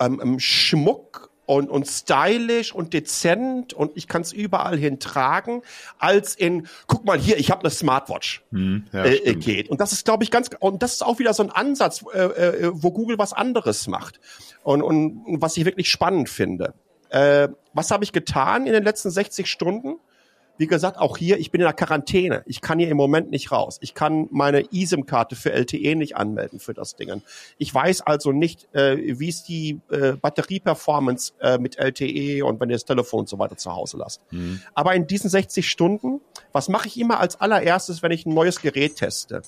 [0.00, 5.60] ähm, ähm Schmuck und, und stylisch und dezent und ich kann es überall hin tragen,
[5.98, 9.68] als in, guck mal hier, ich habe eine Smartwatch hm, ja, äh, geht.
[9.68, 12.20] Und das ist, glaube ich, ganz, und das ist auch wieder so ein Ansatz, äh,
[12.20, 14.18] äh, wo Google was anderes macht.
[14.62, 16.72] Und, und was ich wirklich spannend finde.
[17.10, 19.96] Äh, was habe ich getan in den letzten 60 Stunden?
[20.58, 22.42] Wie gesagt, auch hier, ich bin in der Quarantäne.
[22.46, 23.78] Ich kann hier im Moment nicht raus.
[23.80, 27.22] Ich kann meine eSIM-Karte für LTE nicht anmelden für das Ding.
[27.58, 32.68] Ich weiß also nicht, äh, wie ist die äh, Batterieperformance äh, mit LTE und wenn
[32.68, 34.20] ihr das Telefon und so weiter zu Hause lasst.
[34.30, 34.60] Mhm.
[34.74, 36.20] Aber in diesen 60 Stunden,
[36.52, 39.42] was mache ich immer als allererstes, wenn ich ein neues Gerät teste?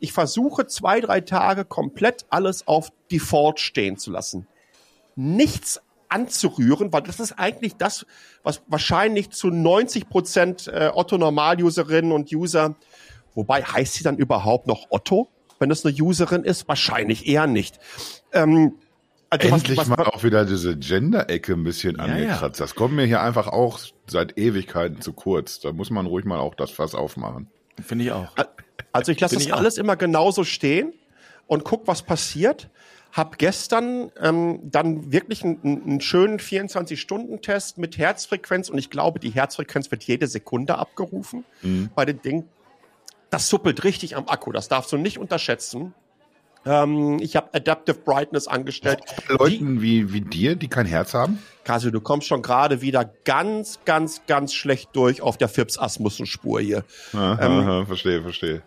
[0.00, 4.46] Ich versuche zwei, drei Tage komplett alles auf Default stehen zu lassen.
[5.16, 8.06] Nichts anzurühren, weil das ist eigentlich das,
[8.42, 12.76] was wahrscheinlich zu 90 Prozent äh, Otto-Normal-Userinnen und User,
[13.34, 15.28] wobei heißt sie dann überhaupt noch Otto,
[15.58, 16.68] wenn das eine Userin ist?
[16.68, 17.78] Wahrscheinlich eher nicht.
[18.32, 18.74] Ähm,
[19.30, 22.60] also Endlich was, was, mal auch wieder diese Gender-Ecke ein bisschen ja, angekratzt.
[22.60, 22.64] Ja.
[22.64, 25.60] Das kommt mir hier einfach auch seit Ewigkeiten zu kurz.
[25.60, 27.48] Da muss man ruhig mal auch das Fass aufmachen.
[27.80, 28.34] Finde ich auch.
[28.92, 30.94] Also ich lasse das alles immer genauso stehen
[31.46, 32.70] und guck, was passiert
[33.12, 39.30] habe gestern ähm, dann wirklich einen, einen schönen 24-Stunden-Test mit Herzfrequenz und ich glaube, die
[39.30, 41.90] Herzfrequenz wird jede Sekunde abgerufen mhm.
[41.94, 42.48] bei den Dingen.
[43.30, 45.94] Das suppelt richtig am Akku, das darfst du nicht unterschätzen.
[46.66, 49.00] Ähm, ich habe Adaptive Brightness angestellt.
[49.28, 51.38] Leuten wie, wie dir, die kein Herz haben?
[51.64, 56.84] Kasi, du kommst schon gerade wieder ganz, ganz, ganz schlecht durch auf der Phipps-Asmussen-Spur hier.
[57.12, 58.62] Aha, ähm, aha, verstehe, verstehe.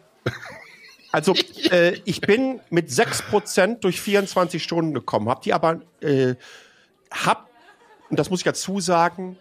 [1.11, 1.33] Also
[1.71, 6.35] äh, ich bin mit 6% durch 24 Stunden gekommen, hab die aber, äh,
[7.11, 7.49] hab,
[8.09, 9.37] und das muss ich dazu sagen,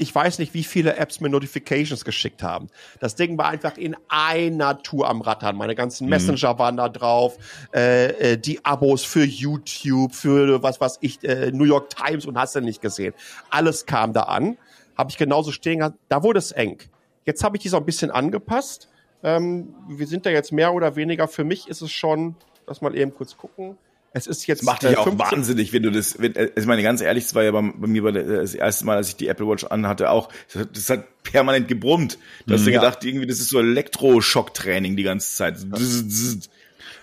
[0.00, 2.68] ich weiß nicht, wie viele Apps mir Notifications geschickt haben.
[3.00, 5.56] Das Ding war einfach in einer Tour am Rattern.
[5.56, 6.10] Meine ganzen mhm.
[6.10, 7.36] Messenger waren da drauf,
[7.74, 12.38] äh, äh, die Abos für YouTube, für was was ich, äh, New York Times und
[12.38, 13.12] hast du nicht gesehen.
[13.50, 14.56] Alles kam da an.
[14.96, 15.98] Habe ich genauso stehen gehabt.
[16.08, 16.78] Da wurde es eng.
[17.26, 18.88] Jetzt habe ich die so ein bisschen angepasst
[19.22, 22.96] ähm, wir sind da jetzt mehr oder weniger, für mich ist es schon, lass mal
[22.96, 23.76] eben kurz gucken.
[24.12, 24.60] Es ist jetzt.
[24.60, 27.24] Das macht dich äh, auch wahnsinnig, wenn du das, wenn, äh, ich meine, ganz ehrlich,
[27.24, 29.46] es war ja bei, bei mir bei der, das erste Mal, als ich die Apple
[29.46, 32.18] Watch anhatte, auch, das, das hat permanent gebrummt.
[32.46, 32.72] Du hast mhm.
[32.72, 35.58] ja gedacht, irgendwie, das ist so Elektroschocktraining die ganze Zeit.
[35.60, 35.68] Ja.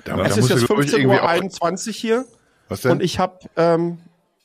[0.04, 2.26] Da, es ist jetzt 15.21 Uhr hier.
[2.68, 2.92] Was denn?
[2.92, 4.00] Und ich habe ähm,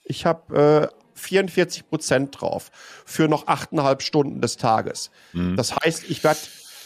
[0.04, 2.70] ich hab, äh, 44 Prozent drauf
[3.04, 5.10] für noch achteinhalb Stunden des Tages.
[5.32, 5.56] Mhm.
[5.56, 6.40] Das heißt, ich werde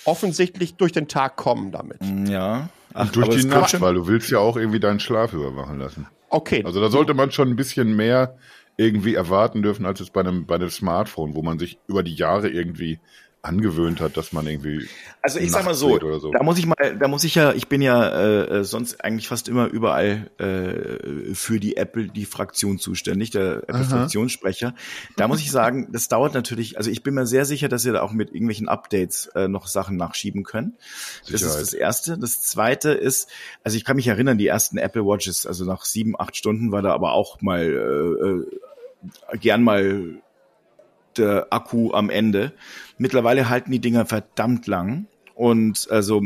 [0.07, 2.01] offensichtlich durch den Tag kommen damit.
[2.01, 2.69] Mm, ja.
[2.95, 6.07] Ach, durch die Nacht, weil du willst ja auch irgendwie deinen Schlaf überwachen lassen.
[6.31, 6.63] Okay.
[6.65, 8.37] Also da sollte man schon ein bisschen mehr
[8.77, 12.15] irgendwie erwarten dürfen als es bei einem, bei einem Smartphone, wo man sich über die
[12.15, 13.01] Jahre irgendwie
[13.47, 14.89] angewöhnt hat, dass man irgendwie.
[15.23, 17.69] Also ich sag mal so, so, da muss ich mal, da muss ich ja, ich
[17.69, 23.31] bin ja äh, sonst eigentlich fast immer überall äh, für die Apple die Fraktion zuständig,
[23.31, 24.75] der Apple-Fraktionssprecher.
[25.17, 27.93] Da muss ich sagen, das dauert natürlich, also ich bin mir sehr sicher, dass ihr
[27.93, 30.75] da auch mit irgendwelchen Updates äh, noch Sachen nachschieben können.
[31.31, 32.19] Das ist das Erste.
[32.19, 33.31] Das Zweite ist,
[33.65, 36.83] also ich kann mich erinnern, die ersten Apple Watches, also nach sieben, acht Stunden war
[36.83, 40.21] da aber auch mal äh, äh gern mal
[41.19, 42.53] der Akku am Ende.
[42.99, 45.07] Mittlerweile halten die Dinger verdammt lang.
[45.35, 46.23] Und also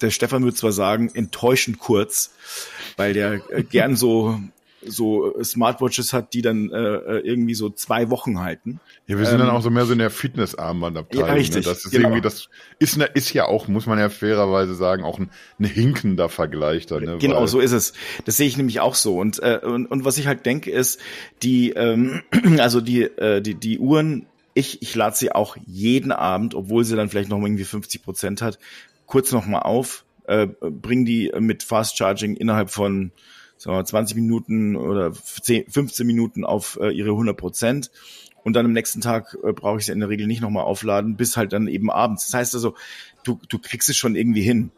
[0.00, 2.34] der Stefan würde zwar sagen, enttäuschend kurz,
[2.96, 4.38] weil der äh, gern so
[4.86, 8.80] so Smartwatches hat, die dann äh, äh, irgendwie so zwei Wochen halten.
[9.06, 11.26] Ja, wir sind ähm, dann auch so mehr so in der Fitnessarmbandabteilung.
[11.26, 11.64] Ja, richtig.
[11.64, 11.72] Ne?
[11.72, 12.08] Das ist genau.
[12.08, 15.64] irgendwie, das ist, ne, ist ja auch, muss man ja fairerweise sagen, auch ein, ein
[15.64, 17.00] hinkender Vergleich da.
[17.00, 17.18] Ne?
[17.18, 17.94] Genau, Weil, so ist es.
[18.24, 19.18] Das sehe ich nämlich auch so.
[19.18, 21.00] Und, äh, und, und was ich halt denke ist,
[21.42, 22.22] die, ähm,
[22.58, 26.96] also die, äh, die, die Uhren ich, ich lade sie auch jeden Abend, obwohl sie
[26.96, 28.58] dann vielleicht noch irgendwie 50 Prozent hat,
[29.06, 33.12] kurz noch mal auf, äh, bring die mit Fast Charging innerhalb von
[33.56, 37.90] sagen wir, 20 Minuten oder 10, 15 Minuten auf äh, ihre 100 Prozent
[38.42, 41.16] und dann am nächsten Tag äh, brauche ich sie in der Regel nicht nochmal aufladen,
[41.16, 42.26] bis halt dann eben abends.
[42.26, 42.74] Das heißt also,
[43.24, 44.70] du, du kriegst es schon irgendwie hin.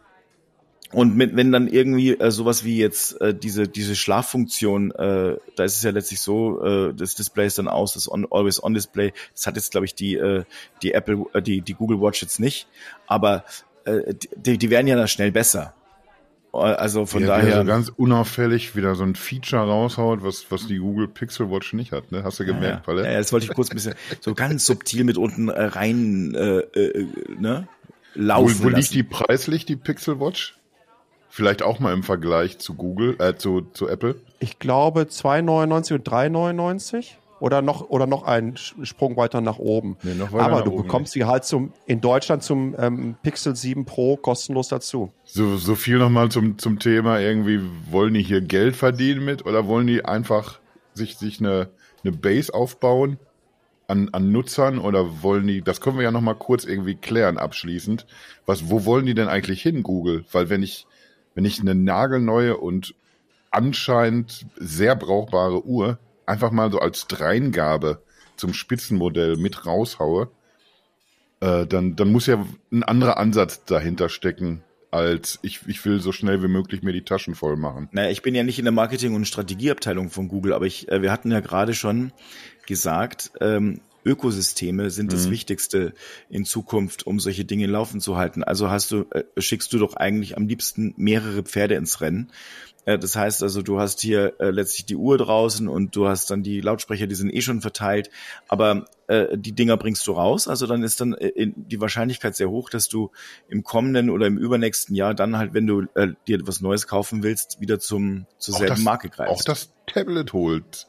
[0.93, 5.64] Und mit, wenn dann irgendwie äh, sowas wie jetzt äh, diese diese Schlaffunktion, äh, da
[5.64, 8.72] ist es ja letztlich so, äh, das Display ist dann aus, das on, Always On
[8.72, 10.45] Display, das hat jetzt glaube ich die äh,
[10.82, 12.68] die Apple, äh, die die Google Watch jetzt nicht,
[13.09, 13.45] aber
[13.84, 15.74] äh, die, die werden ja da schnell besser.
[16.53, 17.59] Also von ja, daher.
[17.59, 21.93] So ganz unauffällig wieder so ein Feature raushaut, was, was die Google Pixel Watch nicht
[21.93, 22.24] hat, ne?
[22.24, 23.11] Hast du gemerkt, ja, ja.
[23.11, 26.61] ja, das wollte ich kurz ein bisschen so ganz subtil mit unten äh, rein äh,
[26.61, 27.07] äh,
[27.39, 27.68] ne?
[28.14, 28.61] laufen.
[28.61, 30.57] Wo, wo liegt die preislich, die Pixel Watch?
[31.37, 34.14] Vielleicht auch mal im Vergleich zu Google, äh, zu, zu Apple?
[34.39, 37.09] Ich glaube 2,99 und 3,99.
[37.41, 39.99] Oder noch, oder noch einen Sprung weiter nach oben.
[40.03, 44.16] Nee, weiter Aber du bekommst sie halt zum, in Deutschland zum ähm, Pixel 7 Pro
[44.16, 45.12] kostenlos dazu.
[45.26, 47.61] So, so viel nochmal zum, zum Thema irgendwie,
[47.91, 50.59] wollen die hier Geld verdienen mit oder wollen die einfach
[50.95, 51.68] sich, sich eine,
[52.03, 53.18] eine Base aufbauen
[53.89, 58.07] an, an Nutzern oder wollen die, das können wir ja nochmal kurz irgendwie klären abschließend.
[58.47, 60.24] Was, wo wollen die denn eigentlich hin, Google?
[60.32, 60.87] Weil wenn ich,
[61.37, 62.95] wenn ich eine nagelneue und
[63.53, 68.03] anscheinend sehr brauchbare Uhr einfach mal so als Dreingabe
[68.37, 70.30] zum Spitzenmodell mit raushaue,
[71.41, 76.11] äh, dann, dann muss ja ein anderer Ansatz dahinter stecken, als ich, ich will so
[76.11, 77.89] schnell wie möglich mir die Taschen voll machen.
[77.93, 81.03] Naja, ich bin ja nicht in der Marketing- und Strategieabteilung von Google, aber ich, äh,
[81.03, 82.12] wir hatten ja gerade schon
[82.66, 85.32] gesagt, ähm, Ökosysteme sind das mhm.
[85.32, 85.92] Wichtigste
[86.30, 88.44] in Zukunft, um solche Dinge laufen zu halten.
[88.44, 92.30] Also hast du, äh, schickst du doch eigentlich am liebsten mehrere Pferde ins Rennen.
[92.86, 96.30] Äh, das heißt also, du hast hier äh, letztlich die Uhr draußen und du hast
[96.30, 98.11] dann die Lautsprecher, die sind eh schon verteilt,
[98.48, 100.48] aber äh, die Dinger bringst du raus.
[100.48, 103.11] Also dann ist dann äh, die Wahrscheinlichkeit sehr hoch, dass du
[103.48, 107.22] im kommenden oder im übernächsten Jahr dann halt, wenn du äh, dir was Neues kaufen
[107.22, 109.32] willst, wieder zum zur selben das, Marke greifst.
[109.32, 110.86] Auch das Tablet holt,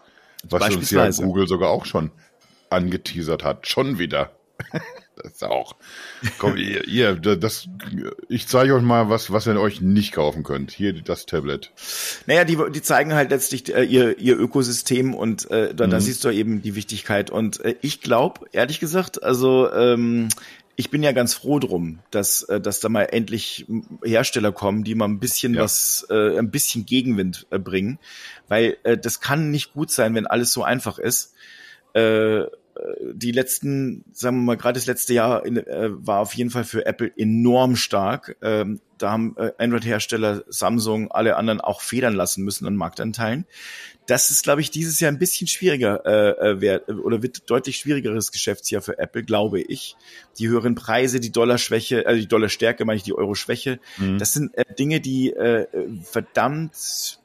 [0.48, 2.12] was uns ja Google sogar auch schon
[2.70, 4.32] angeteasert hat, schon wieder.
[5.24, 5.76] Das ist auch.
[6.38, 7.68] Komm, ihr, ihr, das,
[8.30, 10.72] ich zeige euch mal, was, was ihr euch nicht kaufen könnt.
[10.72, 11.72] Hier das Tablet.
[12.28, 15.92] Naja, die, die zeigen halt letztlich äh, ihr, ihr Ökosystem und äh, da, mhm.
[15.92, 17.32] da siehst du eben die Wichtigkeit.
[17.32, 20.30] Und äh, ich glaube, ehrlich gesagt, also ähm,
[20.76, 23.66] ich bin ja ganz froh drum, dass, äh, dass da mal endlich
[24.04, 25.64] Hersteller kommen, die mal ein bisschen ja.
[25.64, 27.98] was, äh, ein bisschen Gegenwind äh, bringen.
[28.48, 31.34] Weil äh, das kann nicht gut sein, wenn alles so einfach ist.
[31.94, 32.44] Äh,
[33.14, 36.64] die letzten, sagen wir mal, gerade das letzte Jahr in, äh, war auf jeden Fall
[36.64, 38.38] für Apple enorm stark.
[38.42, 43.46] Ähm, da haben äh, Android-Hersteller, Samsung, alle anderen auch federn lassen müssen an Marktanteilen.
[44.08, 47.78] Das ist, glaube ich, dieses Jahr ein bisschen schwieriger äh, äh wert, oder wird deutlich
[47.78, 49.96] schwierigeres Geschäftsjahr für Apple, glaube ich.
[50.40, 54.18] Die höheren Preise, die Dollarschwäche, also die Dollarstärke, meine ich, die Euro-Schwäche, mhm.
[54.18, 55.68] das sind äh, Dinge, die äh,
[56.04, 57.20] verdammt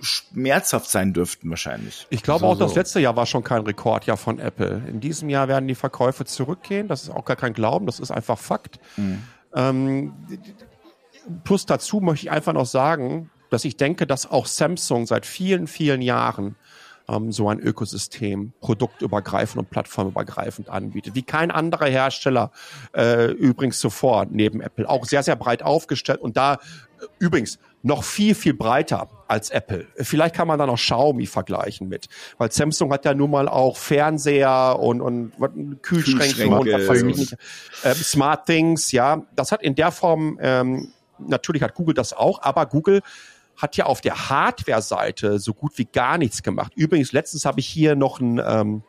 [0.00, 2.06] schmerzhaft sein dürften wahrscheinlich.
[2.10, 4.82] Ich glaube so, auch, das letzte Jahr war schon kein Rekordjahr von Apple.
[4.86, 6.88] In diesem Jahr werden die Verkäufe zurückgehen.
[6.88, 8.78] Das ist auch gar kein Glauben, das ist einfach Fakt.
[8.96, 9.22] Mhm.
[9.54, 10.12] Ähm,
[11.44, 15.66] plus dazu möchte ich einfach noch sagen, dass ich denke, dass auch Samsung seit vielen,
[15.66, 16.56] vielen Jahren
[17.08, 22.52] ähm, so ein Ökosystem produktübergreifend und plattformübergreifend anbietet, wie kein anderer Hersteller
[22.94, 24.88] äh, übrigens zuvor neben Apple.
[24.88, 26.58] Auch sehr, sehr breit aufgestellt und da äh,
[27.18, 29.86] übrigens noch viel, viel breiter als Apple.
[29.96, 32.08] Vielleicht kann man da noch Xiaomi vergleichen mit,
[32.38, 35.32] weil Samsung hat ja nun mal auch Fernseher und, und
[35.82, 36.66] Kühlschränke, und
[37.04, 37.36] nicht,
[37.82, 39.22] äh, Smart Things, ja.
[39.36, 43.02] Das hat in der Form, ähm, natürlich hat Google das auch, aber Google
[43.56, 46.72] hat ja auf der Hardware-Seite so gut wie gar nichts gemacht.
[46.74, 48.82] Übrigens, letztens habe ich hier noch ein, ähm,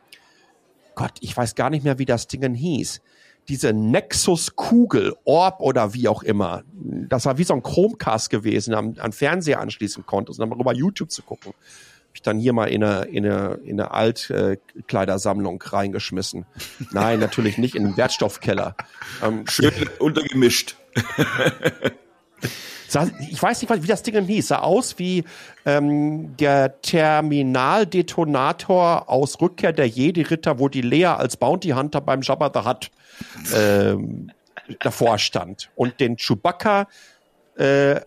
[0.96, 2.54] Gott, ich weiß gar nicht mehr, wie das Ding denn
[3.50, 6.64] Diese Nexus-Kugel, Orb oder wie auch immer.
[6.72, 10.60] Das war wie so ein Chromecast gewesen, an, an Fernseher anschließen konnte, um dann mal
[10.60, 11.54] über YouTube zu gucken.
[11.54, 16.46] Hab ich dann hier mal in eine, in eine, in eine Altkleidersammlung reingeschmissen.
[16.92, 18.76] Nein, natürlich nicht in den Wertstoffkeller.
[19.24, 20.76] Ähm, Schön untergemischt.
[23.30, 24.48] ich weiß nicht, wie das Ding hieß.
[24.48, 25.24] Sah aus wie
[25.66, 32.52] ähm, der Terminaldetonator aus Rückkehr der Jedi-Ritter, wo die Lea als Bounty Hunter beim Jabba
[32.54, 32.90] the Hutt
[33.56, 34.32] ähm,
[34.80, 36.88] davor stand und den Chewbacca
[37.58, 38.02] äh,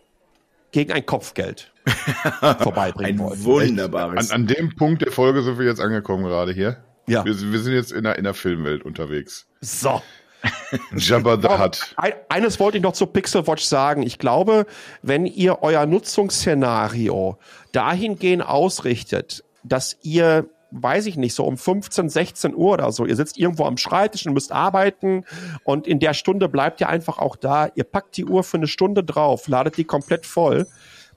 [0.72, 1.72] gegen ein Kopfgeld
[2.61, 3.70] vorbeibringen ein wollte.
[3.70, 4.30] Wunderbares.
[4.30, 6.78] An, an, dem Punkt der Folge sind wir jetzt angekommen gerade hier.
[7.07, 7.24] Ja.
[7.24, 9.47] Wir, wir sind jetzt in der, in der Filmwelt unterwegs.
[9.61, 10.03] So.
[10.97, 11.95] Jabba the Hutt.
[12.28, 14.03] Eines wollte ich noch zur Pixel Watch sagen.
[14.03, 14.66] Ich glaube,
[15.03, 17.38] wenn ihr euer Nutzungsszenario
[17.72, 23.05] dahingehend ausrichtet, dass ihr weiß ich nicht, so um 15, 16 Uhr oder so.
[23.05, 25.24] Ihr sitzt irgendwo am Schreibtisch und müsst arbeiten
[25.64, 27.68] und in der Stunde bleibt ihr einfach auch da.
[27.74, 30.66] Ihr packt die Uhr für eine Stunde drauf, ladet die komplett voll.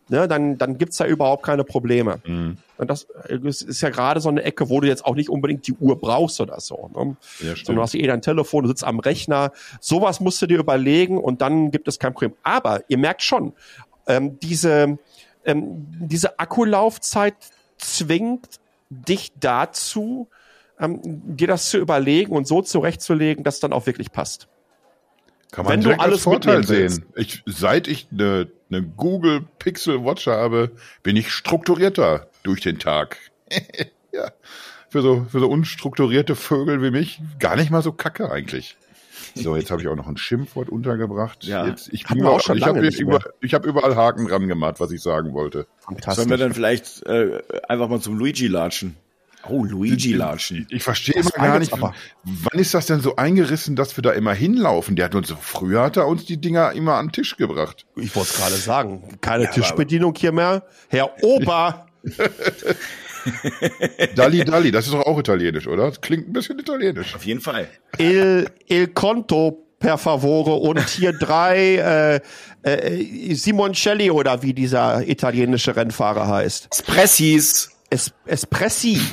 [0.08, 2.20] Ne, dann, dann gibt's da überhaupt keine Probleme.
[2.26, 2.58] Mhm.
[2.78, 3.08] Und das
[3.42, 6.40] ist ja gerade so eine Ecke, wo du jetzt auch nicht unbedingt die Uhr brauchst
[6.42, 6.92] oder so.
[6.94, 7.18] Ne?
[7.40, 9.52] Ja, Sondern du hast eh dein Telefon, du sitzt am Rechner.
[9.80, 12.34] Sowas musst du dir überlegen und dann gibt es kein Problem.
[12.44, 13.54] Aber ihr merkt schon,
[14.06, 15.00] ähm, diese,
[15.44, 17.36] ähm, diese Akkulaufzeit
[17.78, 20.28] zwingt dich dazu,
[20.80, 24.48] ähm, dir das zu überlegen und so zurechtzulegen, dass es dann auch wirklich passt.
[25.52, 27.06] Kann man Wenn du alles Vorteil sehen.
[27.16, 30.72] Ich, seit ich eine ne Google Pixel Watch habe,
[31.04, 33.18] bin ich strukturierter durch den Tag.
[34.12, 34.32] ja.
[34.90, 38.78] Für so, für so unstrukturierte Vögel wie mich gar nicht mal so kacke eigentlich.
[39.34, 41.44] So, jetzt habe ich auch noch ein Schimpfwort untergebracht.
[41.44, 41.68] Ja.
[41.68, 44.80] Jetzt, ich bin auch auch schon ich habe über, ich hab überall Haken dran gemacht,
[44.80, 45.68] was ich sagen wollte.
[45.80, 46.16] Fantastisch.
[46.16, 48.96] Sollen wir dann vielleicht äh, einfach mal zum Luigi latschen?
[49.50, 50.68] Oh, Luigi latschen.
[50.70, 51.94] Ich verstehe immer gar nicht, aber-
[52.24, 54.96] wann ist das denn so eingerissen, dass wir da immer hinlaufen?
[54.96, 57.86] Der hat uns, früher hat er uns die Dinger immer an den Tisch gebracht.
[57.96, 59.04] Ich wollte es gerade sagen.
[59.22, 60.64] Keine Ja, Tischbedienung hier mehr.
[60.90, 61.88] Herr Ober.
[64.16, 65.88] Dalli Dalli, das ist doch auch italienisch, oder?
[65.90, 67.16] Das klingt ein bisschen italienisch.
[67.16, 67.68] Auf jeden Fall.
[67.98, 72.22] Il, il Conto per favore und hier drei
[72.64, 76.68] äh, äh, Simoncelli oder wie dieser italienische Rennfahrer heißt.
[76.72, 77.72] Espressis.
[77.90, 79.00] Es, Espressi.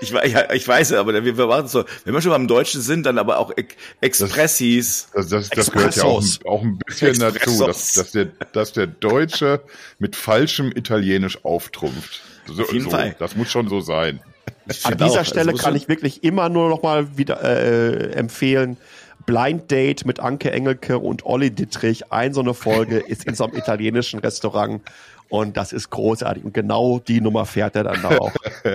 [0.00, 3.06] Ich, ja, ich weiß, aber wir, wir warten so, wenn wir schon beim Deutschen sind,
[3.06, 5.08] dann aber auch Ex- Expressis.
[5.14, 7.66] Das, das, das gehört ja auch, auch ein bisschen dazu, Expressos.
[7.66, 9.62] dass, dass, der, dass der Deutsche
[9.98, 12.20] mit falschem Italienisch auftrumpft.
[12.46, 13.16] So, Auf jeden so, Fall.
[13.18, 14.20] Das muss schon so sein.
[14.68, 17.42] Ich An dieser auch, Stelle also kann muss ich wirklich immer nur noch mal wieder
[17.42, 18.76] äh, empfehlen.
[19.24, 22.12] Blind Date mit Anke Engelke und Olli Dittrich.
[22.12, 24.82] Ein so eine Folge ist in so einem italienischen Restaurant.
[25.28, 26.44] Und das ist großartig.
[26.44, 28.32] Und genau die Nummer fährt er dann da auch.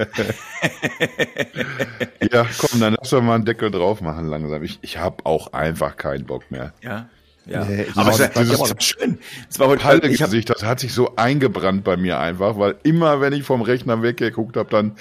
[2.32, 4.64] Ja, komm, dann lass doch mal einen Deckel drauf machen langsam.
[4.64, 6.74] Ich, ich habe auch einfach keinen Bock mehr.
[6.82, 7.10] Ja.
[7.48, 7.66] Ja.
[7.66, 9.18] Nee, ich aber auch es war, Das das ist- war schön.
[9.50, 12.58] Es war heute, Halte ich hab, Gesicht, das hat sich so eingebrannt bei mir einfach,
[12.60, 14.96] weil immer, wenn ich vom Rechner weggeguckt habe, dann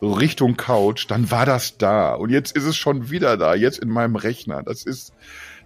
[0.00, 2.14] so Richtung Couch, dann war das da.
[2.14, 4.62] Und jetzt ist es schon wieder da, jetzt in meinem Rechner.
[4.62, 5.12] Das ist,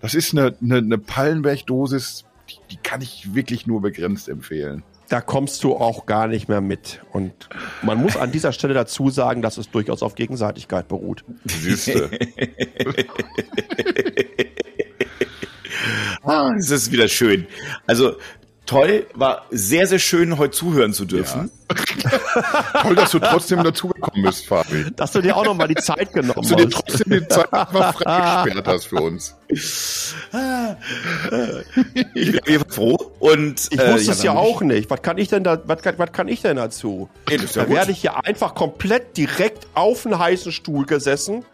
[0.01, 4.82] das ist eine, eine, eine Pallenberg-Dosis, die, die kann ich wirklich nur begrenzt empfehlen.
[5.09, 7.01] da kommst du auch gar nicht mehr mit.
[7.12, 7.49] Und
[7.82, 11.24] man muss an dieser Stelle dazu sagen, dass es durchaus auf Gegenseitigkeit beruht.
[11.45, 12.11] Siehste.
[16.22, 17.47] ah, es ist wieder schön.
[17.87, 18.16] Also,
[18.67, 21.51] toll, war sehr, sehr schön, heute zuhören zu dürfen.
[22.83, 24.87] Toll, dass du trotzdem dazugekommen bist, Fabi.
[24.97, 26.73] Dass du dir auch noch mal die Zeit genommen Dass du dir hast.
[26.73, 29.35] trotzdem die Zeit einfach freigesperrt hast für uns.
[29.49, 30.15] Ich
[32.33, 33.12] bin Fall froh.
[33.19, 34.91] Und, Ich äh, wusste es ja auch nicht.
[34.91, 37.09] Was kann ich denn da, was kann, was kann ich denn dazu?
[37.29, 40.87] Nee, das ist ja da werde ich hier einfach komplett direkt auf einen heißen Stuhl
[40.87, 41.45] gesessen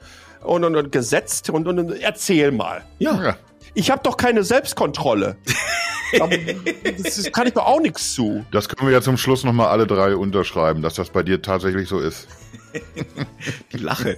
[0.43, 2.83] und, und, und gesetzt und, und, und erzähl mal.
[2.99, 3.37] Ja.
[3.75, 5.37] Ich habe doch keine Selbstkontrolle.
[6.13, 8.45] Das ist, kann ich doch auch nichts zu.
[8.51, 11.89] Das können wir ja zum Schluss nochmal alle drei unterschreiben, dass das bei dir tatsächlich
[11.89, 12.27] so ist.
[13.73, 14.17] Die Lache.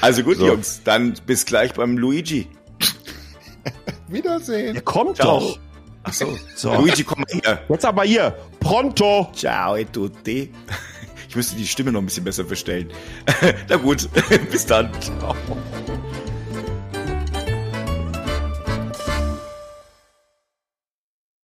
[0.00, 0.46] Also gut, So.
[0.46, 2.48] Jungs, dann bis gleich beim Luigi.
[4.08, 4.74] Wiedersehen.
[4.74, 5.40] Ihr kommt Ciao.
[5.40, 5.58] doch.
[6.04, 6.38] Ach so.
[6.54, 6.74] So.
[6.74, 7.62] Luigi, komm mal her.
[7.68, 8.36] Jetzt aber hier.
[8.60, 9.28] Pronto.
[9.34, 10.52] Ciao e tutti.
[11.28, 12.90] Ich müsste die Stimme noch ein bisschen besser verstellen.
[13.68, 14.08] Na gut,
[14.50, 14.90] bis dann.
[15.00, 15.34] Ciao.